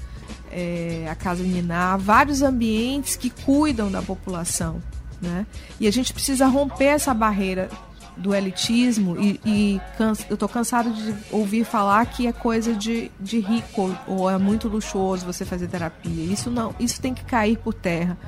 é, 0.50 1.06
a 1.10 1.14
Casa 1.14 1.42
Niná, 1.42 1.96
vários 1.96 2.42
ambientes 2.42 3.16
que 3.16 3.30
cuidam 3.30 3.90
da 3.90 4.02
população. 4.02 4.82
Né? 5.20 5.46
E 5.80 5.86
a 5.86 5.90
gente 5.90 6.12
precisa 6.12 6.46
romper 6.46 6.86
essa 6.86 7.12
barreira 7.12 7.68
do 8.16 8.34
elitismo 8.34 9.16
e, 9.20 9.40
e 9.44 9.80
cansa, 9.96 10.26
eu 10.28 10.34
estou 10.34 10.48
cansado 10.48 10.90
de 10.92 11.14
ouvir 11.30 11.64
falar 11.64 12.04
que 12.06 12.26
é 12.26 12.32
coisa 12.32 12.74
de, 12.74 13.10
de 13.20 13.38
rico 13.38 13.96
ou 14.06 14.28
é 14.28 14.36
muito 14.36 14.68
luxuoso 14.68 15.24
você 15.24 15.44
fazer 15.44 15.68
terapia. 15.68 16.24
Isso 16.24 16.50
não, 16.50 16.74
isso 16.80 17.00
tem 17.00 17.14
que 17.14 17.24
cair 17.24 17.56
por 17.58 17.72
terra. 17.72 18.18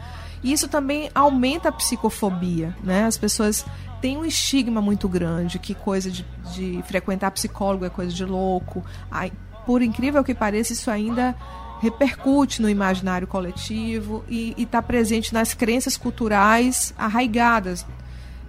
E 0.42 0.52
isso 0.52 0.68
também 0.68 1.10
aumenta 1.14 1.68
a 1.68 1.72
psicofobia, 1.72 2.74
né? 2.82 3.04
As 3.04 3.18
pessoas 3.18 3.64
têm 4.00 4.16
um 4.16 4.24
estigma 4.24 4.80
muito 4.80 5.08
grande 5.08 5.58
que 5.58 5.74
coisa 5.74 6.10
de, 6.10 6.24
de 6.54 6.82
frequentar 6.86 7.30
psicólogo 7.32 7.84
é 7.84 7.90
coisa 7.90 8.12
de 8.12 8.24
louco. 8.24 8.82
Ai, 9.10 9.32
por 9.66 9.82
incrível 9.82 10.24
que 10.24 10.34
pareça, 10.34 10.72
isso 10.72 10.90
ainda 10.90 11.34
repercute 11.80 12.60
no 12.60 12.68
imaginário 12.68 13.26
coletivo 13.26 14.24
e 14.28 14.54
está 14.56 14.82
presente 14.82 15.32
nas 15.32 15.54
crenças 15.54 15.96
culturais 15.96 16.94
arraigadas 16.96 17.86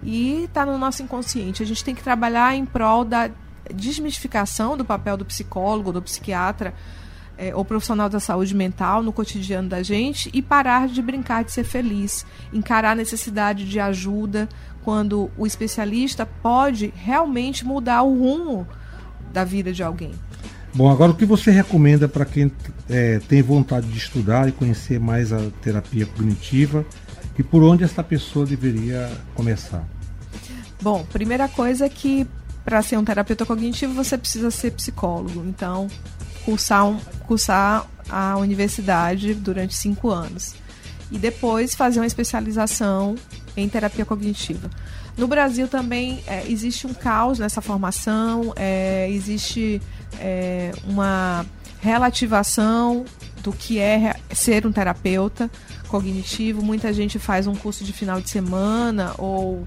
e 0.02 0.44
está 0.44 0.66
no 0.66 0.76
nosso 0.76 1.02
inconsciente. 1.02 1.62
A 1.62 1.66
gente 1.66 1.84
tem 1.84 1.94
que 1.94 2.02
trabalhar 2.02 2.54
em 2.54 2.66
prol 2.66 3.04
da 3.04 3.30
desmistificação 3.72 4.76
do 4.76 4.84
papel 4.84 5.16
do 5.16 5.24
psicólogo, 5.24 5.92
do 5.92 6.02
psiquiatra 6.02 6.74
é, 7.42 7.52
ou 7.56 7.64
profissional 7.64 8.08
da 8.08 8.20
saúde 8.20 8.54
mental 8.54 9.02
no 9.02 9.12
cotidiano 9.12 9.68
da 9.68 9.82
gente 9.82 10.30
e 10.32 10.40
parar 10.40 10.86
de 10.86 11.02
brincar 11.02 11.42
de 11.42 11.50
ser 11.50 11.64
feliz, 11.64 12.24
encarar 12.52 12.92
a 12.92 12.94
necessidade 12.94 13.68
de 13.68 13.80
ajuda 13.80 14.48
quando 14.84 15.28
o 15.36 15.44
especialista 15.44 16.24
pode 16.24 16.94
realmente 16.94 17.64
mudar 17.64 18.02
o 18.02 18.16
rumo 18.16 18.64
da 19.32 19.42
vida 19.42 19.72
de 19.72 19.82
alguém. 19.82 20.12
Bom, 20.72 20.88
agora 20.88 21.10
o 21.10 21.16
que 21.16 21.26
você 21.26 21.50
recomenda 21.50 22.06
para 22.06 22.24
quem 22.24 22.50
é, 22.88 23.18
tem 23.28 23.42
vontade 23.42 23.88
de 23.88 23.98
estudar 23.98 24.48
e 24.48 24.52
conhecer 24.52 25.00
mais 25.00 25.32
a 25.32 25.40
terapia 25.60 26.06
cognitiva 26.06 26.86
e 27.36 27.42
por 27.42 27.64
onde 27.64 27.82
essa 27.82 28.04
pessoa 28.04 28.46
deveria 28.46 29.10
começar? 29.34 29.84
Bom, 30.80 31.04
primeira 31.12 31.48
coisa 31.48 31.86
é 31.86 31.88
que 31.88 32.24
para 32.64 32.80
ser 32.82 32.96
um 32.96 33.04
terapeuta 33.04 33.44
cognitivo 33.44 33.92
você 33.94 34.16
precisa 34.16 34.50
ser 34.50 34.70
psicólogo. 34.70 35.44
Então, 35.44 35.88
cursar, 36.44 36.86
um, 36.86 36.98
cursar 37.26 37.86
a 38.08 38.36
universidade 38.36 39.34
durante 39.34 39.74
cinco 39.74 40.10
anos. 40.10 40.54
E 41.10 41.18
depois 41.18 41.74
fazer 41.74 42.00
uma 42.00 42.06
especialização 42.06 43.16
em 43.56 43.68
terapia 43.68 44.04
cognitiva. 44.04 44.70
No 45.16 45.26
Brasil 45.26 45.68
também 45.68 46.22
é, 46.26 46.46
existe 46.48 46.86
um 46.86 46.94
caos 46.94 47.38
nessa 47.38 47.60
formação, 47.60 48.52
é, 48.56 49.10
existe 49.10 49.80
é, 50.18 50.72
uma 50.84 51.44
relativação 51.80 53.04
do 53.42 53.52
que 53.52 53.78
é 53.78 54.14
ser 54.32 54.66
um 54.66 54.72
terapeuta 54.72 55.50
cognitivo. 55.88 56.62
Muita 56.62 56.92
gente 56.92 57.18
faz 57.18 57.46
um 57.46 57.54
curso 57.54 57.84
de 57.84 57.92
final 57.92 58.20
de 58.20 58.30
semana 58.30 59.14
ou 59.18 59.66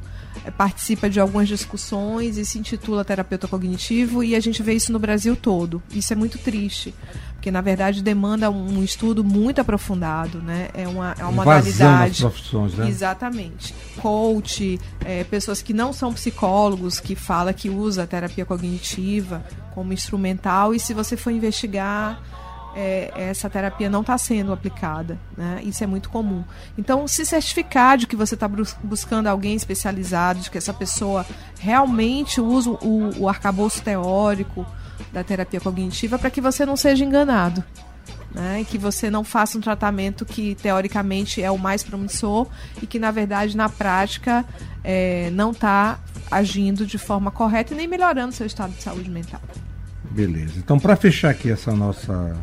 participa 0.58 1.10
de 1.10 1.20
algumas 1.20 1.48
discussões 1.48 2.38
e 2.38 2.46
se 2.46 2.60
intitula 2.60 3.06
terapeuta 3.06 3.48
cognitivo 3.48 4.24
e 4.24 4.36
a 4.36 4.40
gente 4.40 4.62
vê 4.62 4.74
isso 4.74 4.92
no 4.92 5.00
Brasil 5.00 5.36
todo. 5.36 5.82
Isso 5.92 6.14
é 6.14 6.16
muito 6.16 6.38
triste, 6.38 6.94
porque 7.34 7.52
na 7.52 7.62
verdade 7.62 8.02
demanda 8.02 8.50
um 8.50 8.84
estudo 8.84 9.24
muito 9.24 9.62
aprofundado, 9.62 10.42
né? 10.42 10.70
É 10.74 10.88
uma, 10.88 11.16
é 11.18 11.24
uma 11.24 11.44
modalidade. 11.44 12.22
profissões, 12.22 12.74
né? 12.76 12.88
Exatamente. 12.88 13.74
Coach, 13.98 14.80
é, 15.04 15.24
pessoas 15.24 15.62
que 15.62 15.74
não 15.74 15.94
são 15.94 16.14
psicólogos, 16.14 17.00
que 17.00 17.16
fala 17.16 17.54
que 17.54 17.70
usa 17.70 18.04
a 18.04 18.08
terapia 18.08 18.46
cognitiva 18.46 19.44
como 19.74 19.94
instrumental 19.94 20.74
e 20.74 20.80
se 20.80 20.94
você 20.94 21.18
for 21.18 21.32
investigar 21.32 22.22
é, 22.76 23.12
essa 23.16 23.50
terapia 23.50 23.90
não 23.90 24.02
está 24.02 24.18
sendo 24.18 24.52
aplicada. 24.52 25.18
Né? 25.36 25.62
Isso 25.64 25.84
é 25.84 25.88
muito 25.88 26.10
comum. 26.10 26.44
Então, 26.78 27.08
se 27.08 27.26
certificar 27.26 27.98
de 27.98 28.06
que 28.06 28.16
você 28.16 28.36
está 28.36 28.50
buscando 28.84 29.28
alguém 29.28 29.56
especializado, 29.56 30.42
de 30.42 30.52
que 30.52 30.58
essa 30.58 30.74
pessoa 30.74 31.26
realmente 31.58 32.42
usa 32.42 32.70
o, 32.70 33.22
o 33.22 33.30
arcabouço 33.30 33.82
teórico 33.82 34.66
da 35.14 35.24
terapia 35.24 35.62
cognitiva 35.62 36.20
para 36.20 36.30
que 36.30 36.42
você 36.42 36.66
não 36.66 36.76
seja 36.76 37.06
enganado. 37.06 37.64
Né? 38.34 38.62
E 38.62 38.66
que 38.66 38.78
você 38.78 39.10
não 39.10 39.24
faça 39.24 39.58
um 39.58 39.62
tratamento 39.62 40.26
que 40.26 40.56
teoricamente 40.56 41.42
é 41.42 41.50
o 41.50 41.58
mais 41.58 41.82
promissor 41.82 42.48
e 42.82 42.86
que 42.86 43.00
na 43.00 43.10
verdade 43.10 43.56
na 43.56 43.70
prática 43.70 44.44
é, 44.84 45.30
não 45.32 45.52
está 45.52 45.98
agindo 46.30 46.86
de 46.86 46.98
forma 46.98 47.32
correta 47.32 47.74
e 47.74 47.78
nem 47.78 47.88
melhorando 47.88 48.34
seu 48.34 48.46
estado 48.46 48.74
de 48.74 48.84
saúde 48.84 49.10
mental. 49.10 49.40
Beleza. 50.12 50.54
Então, 50.58 50.78
para 50.78 50.98
fechar 50.98 51.30
aqui 51.30 51.50
essa 51.50 51.72
nossa 51.72 52.36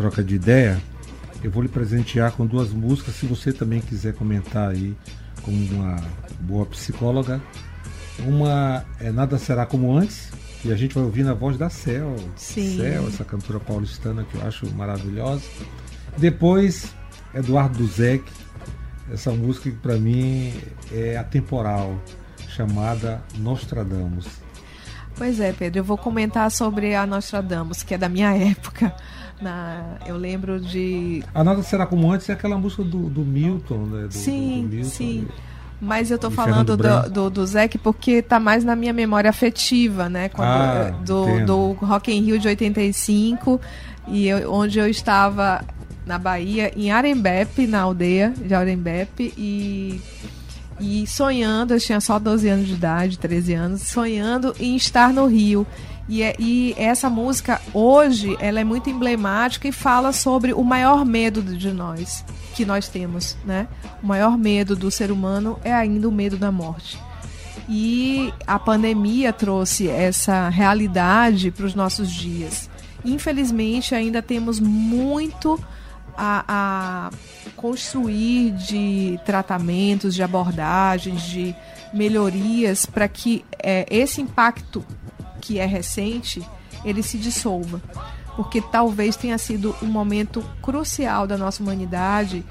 troca 0.00 0.24
de 0.24 0.34
ideia, 0.34 0.80
eu 1.44 1.50
vou 1.50 1.62
lhe 1.62 1.68
presentear 1.68 2.32
com 2.32 2.46
duas 2.46 2.70
músicas. 2.70 3.14
Se 3.16 3.26
você 3.26 3.52
também 3.52 3.82
quiser 3.82 4.14
comentar 4.14 4.70
aí 4.70 4.96
como 5.42 5.62
uma 5.74 5.96
boa 6.40 6.64
psicóloga, 6.64 7.38
uma 8.20 8.82
é 8.98 9.12
Nada 9.12 9.36
Será 9.36 9.66
Como 9.66 9.94
Antes, 9.94 10.30
e 10.64 10.72
a 10.72 10.76
gente 10.76 10.94
vai 10.94 11.04
ouvir 11.04 11.22
na 11.22 11.34
voz 11.34 11.58
da 11.58 11.68
Cel. 11.68 12.16
Sim. 12.34 12.78
Cel, 12.78 13.08
essa 13.08 13.26
cantora 13.26 13.60
paulistana 13.60 14.24
que 14.24 14.36
eu 14.36 14.46
acho 14.46 14.66
maravilhosa. 14.72 15.42
Depois, 16.16 16.94
Eduardo 17.34 17.76
Duzek, 17.76 18.24
essa 19.12 19.30
música 19.32 19.70
que 19.70 19.76
para 19.76 19.96
mim 19.96 20.50
é 20.90 21.18
atemporal, 21.18 22.02
chamada 22.48 23.22
Nostradamus. 23.36 24.26
Pois 25.14 25.38
é, 25.40 25.52
Pedro, 25.52 25.80
eu 25.80 25.84
vou 25.84 25.98
comentar 25.98 26.50
sobre 26.50 26.94
a 26.94 27.06
Nostradamus, 27.06 27.82
que 27.82 27.92
é 27.92 27.98
da 27.98 28.08
minha 28.08 28.34
época. 28.34 28.94
Na, 29.40 29.96
eu 30.06 30.16
lembro 30.16 30.60
de. 30.60 31.22
A 31.34 31.42
Nada 31.42 31.62
Será 31.62 31.86
Como 31.86 32.10
Antes 32.12 32.28
é 32.28 32.32
aquela 32.34 32.58
música 32.58 32.82
do, 32.84 33.08
do 33.08 33.22
Milton, 33.22 33.86
né? 33.86 34.06
Do, 34.06 34.12
sim, 34.14 34.62
do, 34.62 34.68
do 34.68 34.74
Milton, 34.76 34.90
sim. 34.90 35.26
e- 35.28 35.50
Mas 35.80 36.10
eu 36.10 36.18
tô 36.18 36.30
falando 36.30 36.76
do, 36.76 37.10
do, 37.10 37.30
do 37.30 37.46
Zeke 37.46 37.78
porque 37.78 38.20
tá 38.20 38.38
mais 38.38 38.64
na 38.64 38.76
minha 38.76 38.92
memória 38.92 39.30
afetiva, 39.30 40.08
né? 40.10 40.28
Quando, 40.28 40.46
Ah, 40.48 40.94
do, 41.04 41.28
entendo. 41.30 41.46
do 41.46 41.72
Rock 41.86 42.12
in 42.12 42.20
Rio 42.22 42.38
de 42.38 42.48
85, 42.48 43.58
e 44.08 44.26
eu- 44.28 44.52
onde 44.52 44.78
eu 44.78 44.86
estava 44.88 45.64
na 46.04 46.18
Bahia, 46.18 46.70
em 46.76 46.90
Arembepe, 46.90 47.66
na 47.66 47.80
aldeia 47.82 48.34
de 48.36 48.52
Arembepe, 48.54 49.32
e, 49.38 50.00
e 50.80 51.06
sonhando, 51.06 51.72
eu 51.74 51.80
tinha 51.80 52.00
só 52.00 52.18
12 52.18 52.46
anos 52.48 52.66
de 52.66 52.74
idade, 52.74 53.18
13 53.18 53.54
anos, 53.54 53.82
sonhando 53.82 54.54
em 54.60 54.76
estar 54.76 55.12
no 55.14 55.26
Rio. 55.26 55.66
E, 56.10 56.24
é- 56.24 56.34
e 56.40 56.74
essa 56.76 57.08
música, 57.08 57.60
hoje, 57.72 58.36
ela 58.40 58.58
é 58.58 58.64
muito 58.64 58.90
emblemática 58.90 59.68
e 59.68 59.72
fala 59.72 60.12
sobre 60.12 60.52
o 60.52 60.64
maior 60.64 61.04
medo 61.04 61.40
de 61.40 61.70
nós, 61.72 62.24
que 62.56 62.64
nós 62.64 62.88
temos, 62.88 63.36
né? 63.44 63.68
O 64.02 64.06
maior 64.08 64.36
medo 64.36 64.74
do 64.74 64.90
ser 64.90 65.12
humano 65.12 65.56
é 65.62 65.72
ainda 65.72 66.08
o 66.08 66.12
medo 66.12 66.36
da 66.36 66.50
morte. 66.50 66.98
E 67.68 68.34
a 68.44 68.58
pandemia 68.58 69.32
trouxe 69.32 69.86
essa 69.88 70.48
realidade 70.48 71.52
para 71.52 71.64
os 71.64 71.76
nossos 71.76 72.10
dias. 72.10 72.68
Infelizmente, 73.04 73.94
ainda 73.94 74.20
temos 74.20 74.58
muito 74.58 75.62
a, 76.18 76.44
a 76.48 77.10
construir 77.54 78.50
de 78.50 79.16
tratamentos, 79.24 80.12
de 80.16 80.24
abordagens, 80.24 81.22
de 81.22 81.54
melhorias 81.94 82.84
para 82.84 83.06
que 83.06 83.44
eh, 83.62 83.86
esse 83.88 84.20
impacto 84.20 84.84
que 85.40 85.58
é 85.58 85.66
recente 85.66 86.46
ele 86.84 87.02
se 87.02 87.18
dissolva. 87.18 87.80
Porque 88.36 88.60
talvez 88.60 89.16
tenha 89.16 89.36
sido 89.38 89.74
um 89.82 89.86
momento 89.86 90.42
crucial 90.62 91.26
da 91.26 91.36
nossa 91.36 91.62
humanidade 91.62 92.44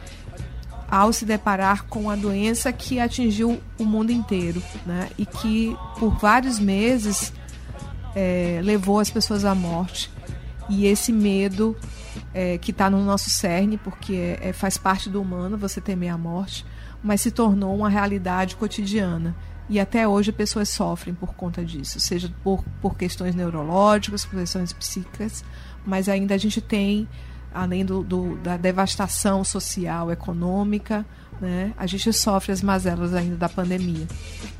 ao 0.89 1.13
se 1.13 1.23
deparar 1.23 1.85
com 1.85 2.09
a 2.09 2.15
doença 2.15 2.71
que 2.73 2.99
atingiu 2.99 3.61
o 3.77 3.85
mundo 3.85 4.11
inteiro, 4.11 4.61
né? 4.85 5.09
E 5.17 5.25
que 5.25 5.75
por 5.99 6.17
vários 6.17 6.59
meses 6.59 7.31
eh, 8.15 8.59
levou 8.63 8.99
as 8.99 9.09
pessoas 9.09 9.45
à 9.45 9.53
morte. 9.55 10.11
E 10.69 10.85
esse 10.85 11.11
medo 11.11 11.75
eh, 12.33 12.57
que 12.59 12.71
está 12.71 12.89
no 12.89 13.03
nosso 13.03 13.29
cerne, 13.29 13.77
porque 13.77 14.13
é- 14.13 14.49
é- 14.49 14.53
faz 14.53 14.77
parte 14.77 15.09
do 15.09 15.21
humano 15.21 15.57
você 15.57 15.79
temer 15.79 16.09
a 16.09 16.17
morte, 16.17 16.65
mas 17.03 17.21
se 17.21 17.31
tornou 17.31 17.75
uma 17.75 17.89
realidade 17.89 18.55
cotidiana. 18.55 19.35
E 19.69 19.79
até 19.79 20.07
hoje 20.07 20.31
pessoas 20.31 20.67
sofrem 20.69 21.13
por 21.13 21.33
conta 21.35 21.63
disso, 21.63 21.99
seja 21.99 22.31
por, 22.43 22.63
por 22.81 22.97
questões 22.97 23.35
neurológicas, 23.35 24.25
por 24.25 24.39
questões 24.39 24.73
psíquicas, 24.73 25.43
mas 25.85 26.09
ainda 26.09 26.33
a 26.33 26.37
gente 26.39 26.59
tem, 26.59 27.07
além 27.53 27.85
do, 27.85 28.03
do- 28.03 28.35
da 28.37 28.57
devastação 28.57 29.43
social, 29.43 30.11
econômica, 30.11 31.05
né, 31.39 31.71
a 31.77 31.85
gente 31.85 32.11
sofre 32.11 32.51
as 32.51 32.61
mazelas 32.63 33.13
ainda 33.13 33.35
da 33.37 33.47
pandemia. 33.47 34.07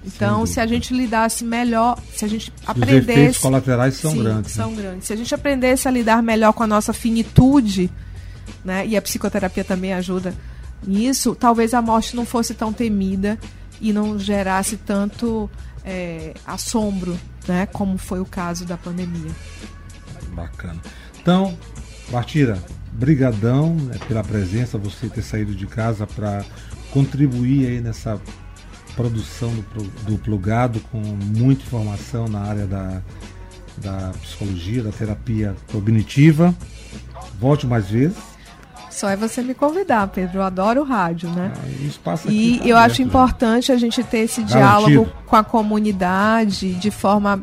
Então, 0.05 0.45
se 0.45 0.59
a 0.61 0.67
gente 0.67 0.93
lidasse 0.93 1.43
melhor, 1.43 1.97
se 2.15 2.23
a 2.23 2.27
gente 2.27 2.53
Os 2.61 2.69
aprendesse. 2.69 3.11
efeitos 3.11 3.37
colaterais 3.39 3.95
são 3.95 4.11
Sim, 4.11 4.23
grandes. 4.23 4.55
né? 4.55 4.63
São 4.63 4.75
grandes. 4.75 5.07
Se 5.07 5.13
a 5.13 5.15
gente 5.15 5.33
aprendesse 5.35 5.87
a 5.87 5.91
lidar 5.91 6.21
melhor 6.23 6.53
com 6.53 6.63
a 6.63 6.67
nossa 6.67 6.93
finitude, 6.93 7.89
né, 8.63 8.85
e 8.85 8.95
a 8.95 9.01
psicoterapia 9.01 9.63
também 9.63 9.91
ajuda 9.93 10.33
nisso, 10.85 11.35
talvez 11.35 11.73
a 11.73 11.81
morte 11.81 12.15
não 12.15 12.25
fosse 12.25 12.53
tão 12.53 12.71
temida 12.71 13.37
e 13.81 13.93
não 13.93 14.17
gerasse 14.19 14.77
tanto 14.77 15.49
é, 15.83 16.33
assombro, 16.45 17.17
né, 17.47 17.65
como 17.65 17.97
foi 17.97 18.19
o 18.19 18.25
caso 18.25 18.65
da 18.65 18.77
pandemia. 18.77 19.31
Bacana. 20.33 20.79
Então, 21.21 21.57
Bartira, 22.09 22.61
brigadão 22.91 23.75
né, 23.75 23.97
pela 24.07 24.23
presença, 24.23 24.77
você 24.77 25.07
ter 25.09 25.21
saído 25.21 25.53
de 25.53 25.67
casa 25.67 26.07
para 26.07 26.43
contribuir 26.91 27.67
aí 27.67 27.81
nessa 27.81 28.19
produção 28.95 29.53
do, 29.73 29.83
do 30.05 30.17
plugado 30.17 30.79
com 30.91 30.99
muita 30.99 31.63
informação 31.63 32.27
na 32.27 32.39
área 32.39 32.65
da, 32.65 33.01
da 33.77 34.11
psicologia, 34.21 34.83
da 34.83 34.91
terapia 34.91 35.55
cognitiva. 35.71 36.53
Volte 37.39 37.65
mais 37.65 37.89
vezes. 37.89 38.17
Só 38.99 39.07
é 39.07 39.15
você 39.15 39.41
me 39.41 39.53
convidar, 39.53 40.07
Pedro. 40.09 40.39
Eu 40.39 40.43
adoro 40.43 40.83
rádio, 40.83 41.29
né? 41.29 41.53
Ah, 41.55 42.15
E 42.27 42.59
tá 42.59 42.65
eu 42.65 42.75
acho 42.75 43.01
né? 43.01 43.07
importante 43.07 43.71
a 43.71 43.77
gente 43.77 44.03
ter 44.03 44.19
esse 44.19 44.41
Garantido. 44.43 44.89
diálogo 44.89 45.11
com 45.25 45.35
a 45.37 45.43
comunidade 45.43 46.73
de 46.73 46.91
forma. 46.91 47.41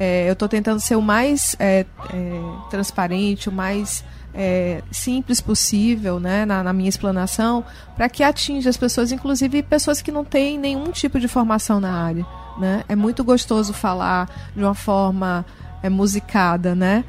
é, 0.00 0.28
eu 0.28 0.32
estou 0.32 0.48
tentando 0.48 0.80
ser 0.80 0.96
o 0.96 1.00
mais 1.02 1.54
é, 1.60 1.86
é, 2.12 2.40
transparente, 2.68 3.48
o 3.48 3.52
mais 3.52 4.04
é, 4.34 4.82
simples 4.90 5.40
possível 5.40 6.18
né, 6.18 6.44
na, 6.44 6.64
na 6.64 6.72
minha 6.72 6.88
explanação, 6.88 7.64
para 7.94 8.08
que 8.08 8.24
atinja 8.24 8.68
as 8.68 8.76
pessoas, 8.76 9.12
inclusive 9.12 9.62
pessoas 9.62 10.02
que 10.02 10.10
não 10.10 10.24
têm 10.24 10.58
nenhum 10.58 10.90
tipo 10.90 11.20
de 11.20 11.28
formação 11.28 11.78
na 11.78 11.92
área. 11.92 12.26
Né? 12.58 12.82
É 12.88 12.96
muito 12.96 13.22
gostoso 13.22 13.72
falar 13.72 14.28
de 14.56 14.60
uma 14.62 14.74
forma 14.74 15.46
é, 15.84 15.88
musicada, 15.88 16.74
né? 16.74 17.04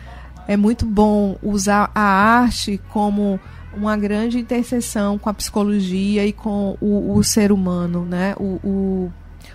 É 0.48 0.56
muito 0.56 0.86
bom 0.86 1.36
usar 1.41 1.89
a 1.95 2.02
arte 2.02 2.80
como 2.93 3.39
uma 3.78 3.95
grande 3.97 4.39
interseção 4.39 5.17
com 5.17 5.30
a 5.30 5.34
psicologia 5.34 6.25
e 6.25 6.34
com 6.34 6.78
o, 6.82 7.15
o 7.17 7.23
ser 7.23 7.51
humano, 7.51 8.05
né? 8.05 8.34
O, 8.38 8.59
o, 8.63 9.11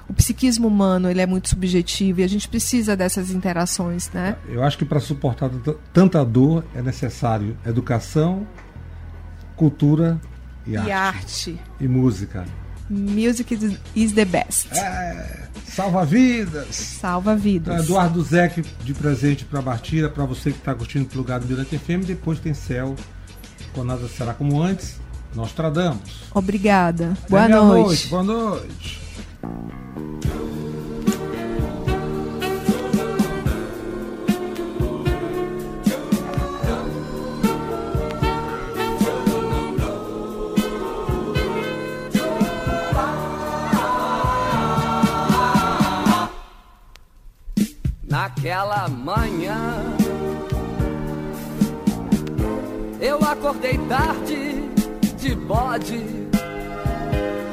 o 0.08 0.12
psiquismo 0.14 0.68
humano 0.68 1.10
ele 1.10 1.20
é 1.20 1.26
muito 1.26 1.48
subjetivo 1.48 2.20
e 2.20 2.24
a 2.24 2.28
gente 2.28 2.48
precisa 2.48 2.96
dessas 2.96 3.30
interações, 3.30 4.10
né? 4.12 4.36
Eu 4.48 4.62
acho 4.62 4.78
que 4.78 4.84
para 4.84 5.00
suportar 5.00 5.50
tanta 5.92 6.24
dor 6.24 6.64
é 6.74 6.82
necessário 6.82 7.56
educação, 7.66 8.46
cultura 9.56 10.20
e, 10.66 10.72
E 10.72 10.76
arte. 10.76 10.90
arte. 10.92 11.60
E 11.80 11.88
música. 11.88 12.44
Music 12.90 13.54
is- 13.94 14.12
the 14.12 14.24
best. 14.24 14.68
É, 14.76 15.46
salva 15.64 16.04
vidas! 16.04 16.66
Salva 16.76 17.30
Então, 17.32 17.42
vidas. 17.42 17.84
Eduardo 17.84 18.22
Zec 18.22 18.62
de 18.84 18.92
presente 18.92 19.44
para 19.46 19.62
Bartira, 19.62 20.10
para 20.10 20.24
você 20.26 20.50
que 20.50 20.58
está 20.58 20.74
curtindo 20.74 21.06
o 21.06 21.08
plugado 21.08 21.46
Mirante 21.46 21.78
FM. 21.78 22.04
Depois 22.06 22.38
tem 22.38 22.52
Céu, 22.52 22.94
com 23.74 23.84
nada 23.84 24.06
será 24.08 24.34
como 24.34 24.62
antes. 24.62 25.00
Nós 25.34 25.52
tradamos. 25.52 26.24
Obrigada. 26.34 27.16
Boa 27.28 27.44
Até 27.44 27.54
noite. 27.54 27.72
meia-noite. 27.72 28.08
Boa 28.08 28.22
noite. 28.22 29.02
Naquela 48.08 48.88
manhã 48.88 49.81
eu 53.02 53.18
acordei 53.18 53.76
tarde 53.88 54.62
de 55.18 55.34
bode. 55.34 56.00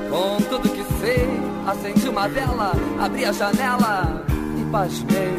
Com 0.09 0.37
tudo 0.47 0.69
que 0.69 0.83
sei, 1.01 1.27
acendi 1.65 2.07
uma 2.07 2.27
vela, 2.27 2.73
abri 2.99 3.25
a 3.25 3.31
janela 3.31 4.23
e 4.59 4.71
pasmei. 4.71 5.33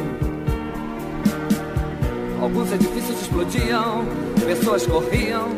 Alguns 2.43 2.73
edifícios 2.73 3.21
explodiam, 3.23 4.05
pessoas 4.45 4.85
corriam. 4.87 5.49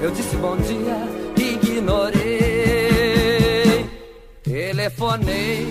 Eu 0.00 0.12
disse 0.12 0.36
bom 0.36 0.56
dia, 0.56 0.96
ignorei. 1.36 2.38
Telefonei 4.44 5.66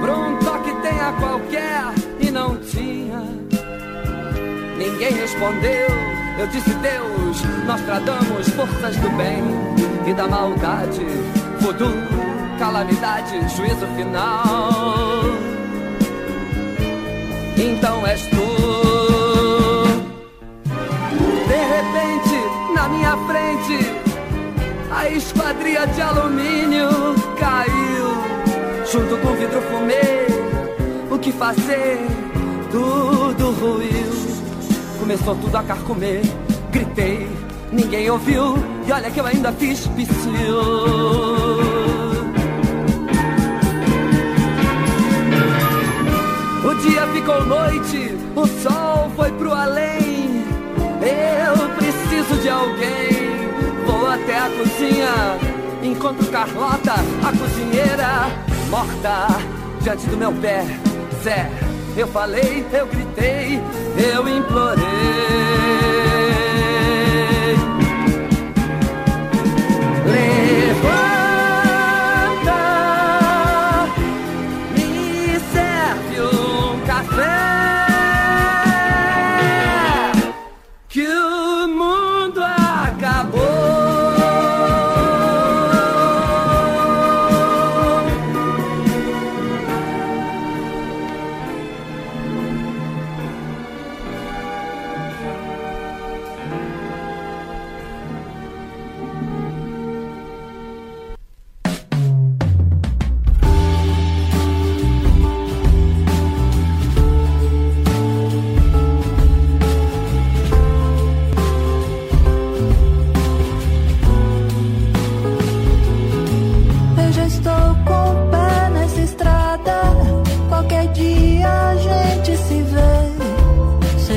Pra 0.00 0.14
um 0.14 0.38
toque 0.38 0.72
tenha 0.82 1.12
qualquer 1.12 1.76
e. 1.76 1.95
Ninguém 4.88 5.14
respondeu. 5.14 5.88
Eu 6.38 6.46
disse 6.46 6.70
Deus, 6.70 7.42
nós 7.66 7.80
tradamos 7.80 8.48
forças 8.50 8.96
do 8.98 9.10
bem 9.16 9.42
e 10.06 10.14
da 10.14 10.28
maldade, 10.28 11.04
voodoo, 11.58 11.92
calamidade, 12.56 13.32
juízo 13.56 13.84
final. 13.96 15.24
então 17.56 18.06
és 18.06 18.22
tu. 18.28 18.46
De 21.48 21.60
repente, 21.74 22.72
na 22.72 22.88
minha 22.88 23.16
frente, 23.26 23.90
a 24.92 25.08
esquadria 25.08 25.84
de 25.86 26.00
alumínio 26.00 26.88
caiu. 27.40 28.06
Junto 28.92 29.16
com 29.18 29.32
o 29.32 29.34
vidro 29.34 29.60
fumê, 29.62 30.26
o 31.10 31.18
que 31.18 31.32
fazer? 31.32 32.06
Tudo 32.70 33.50
ruiu. 33.50 34.05
Começou 34.98 35.36
tudo 35.36 35.56
a 35.56 35.62
carcomer, 35.62 36.22
gritei, 36.70 37.28
ninguém 37.70 38.10
ouviu. 38.10 38.56
E 38.86 38.92
olha 38.92 39.10
que 39.10 39.20
eu 39.20 39.26
ainda 39.26 39.52
fiz 39.52 39.86
psiu. 39.86 40.58
O 46.64 46.74
dia 46.74 47.06
ficou 47.08 47.44
noite, 47.46 48.16
o 48.34 48.46
sol 48.46 49.10
foi 49.14 49.30
pro 49.32 49.52
além. 49.52 50.44
Eu 51.00 51.68
preciso 51.76 52.42
de 52.42 52.48
alguém. 52.48 53.46
Vou 53.86 54.08
até 54.08 54.38
a 54.38 54.50
cozinha, 54.50 55.38
encontro 55.82 56.26
Carlota, 56.26 56.94
a 56.94 57.32
cozinheira, 57.36 58.28
morta 58.68 59.28
diante 59.80 60.06
do 60.06 60.16
meu 60.16 60.32
pé. 60.32 60.64
Zé, 61.22 61.48
eu 62.00 62.06
falei, 62.08 62.64
eu 62.72 62.86
gritei, 62.86 63.60
eu 64.12 64.28
implorei. 64.28 65.16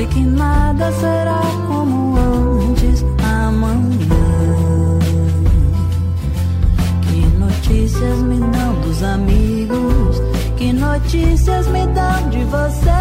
que 0.10 0.22
nada 0.22 0.92
será 0.92 1.42
como 1.68 2.18
antes 2.18 3.06
amanhã. 3.24 5.00
Que 7.02 7.38
notícias 7.38 8.18
me 8.24 8.40
dão 8.40 8.82
dos 8.82 9.04
amigos? 9.04 10.22
Que 10.58 10.74
notícias 10.74 11.68
me 11.68 11.86
dão 11.88 12.30
de 12.30 12.44
você? 12.46 12.99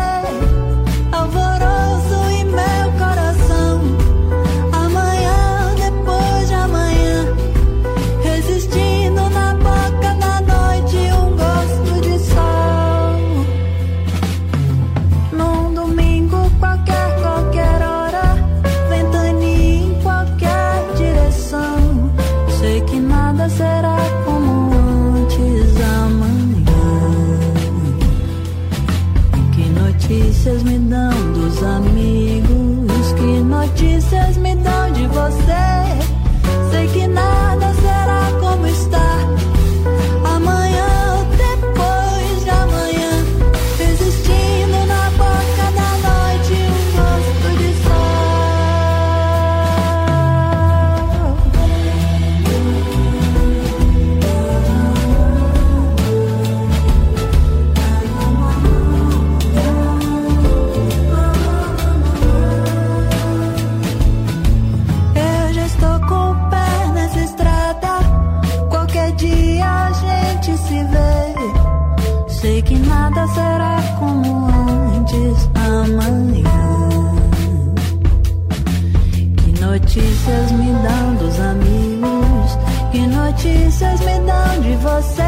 notícias 79.78 80.52
me 80.52 80.72
dão 80.72 81.14
dos 81.14 81.38
amigos? 81.40 82.58
Que 82.90 83.06
notícias 83.06 84.00
me 84.00 84.18
dão 84.20 84.60
de 84.60 84.74
você? 84.76 85.22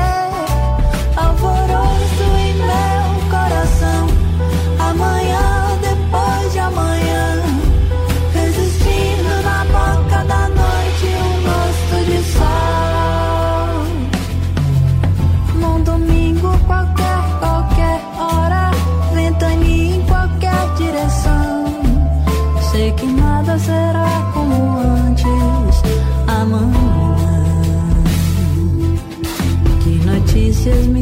Alvoroço 1.17 2.25
em 2.37 2.55
meu 2.55 3.31
coração. 3.31 4.07
Amanhã 4.79 5.60
Termina 30.71 30.99
aqui, 30.99 31.00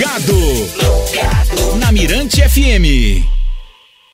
plugado, 0.00 1.76
na 1.78 1.92
Mirante 1.92 2.40
FM. 2.42 3.29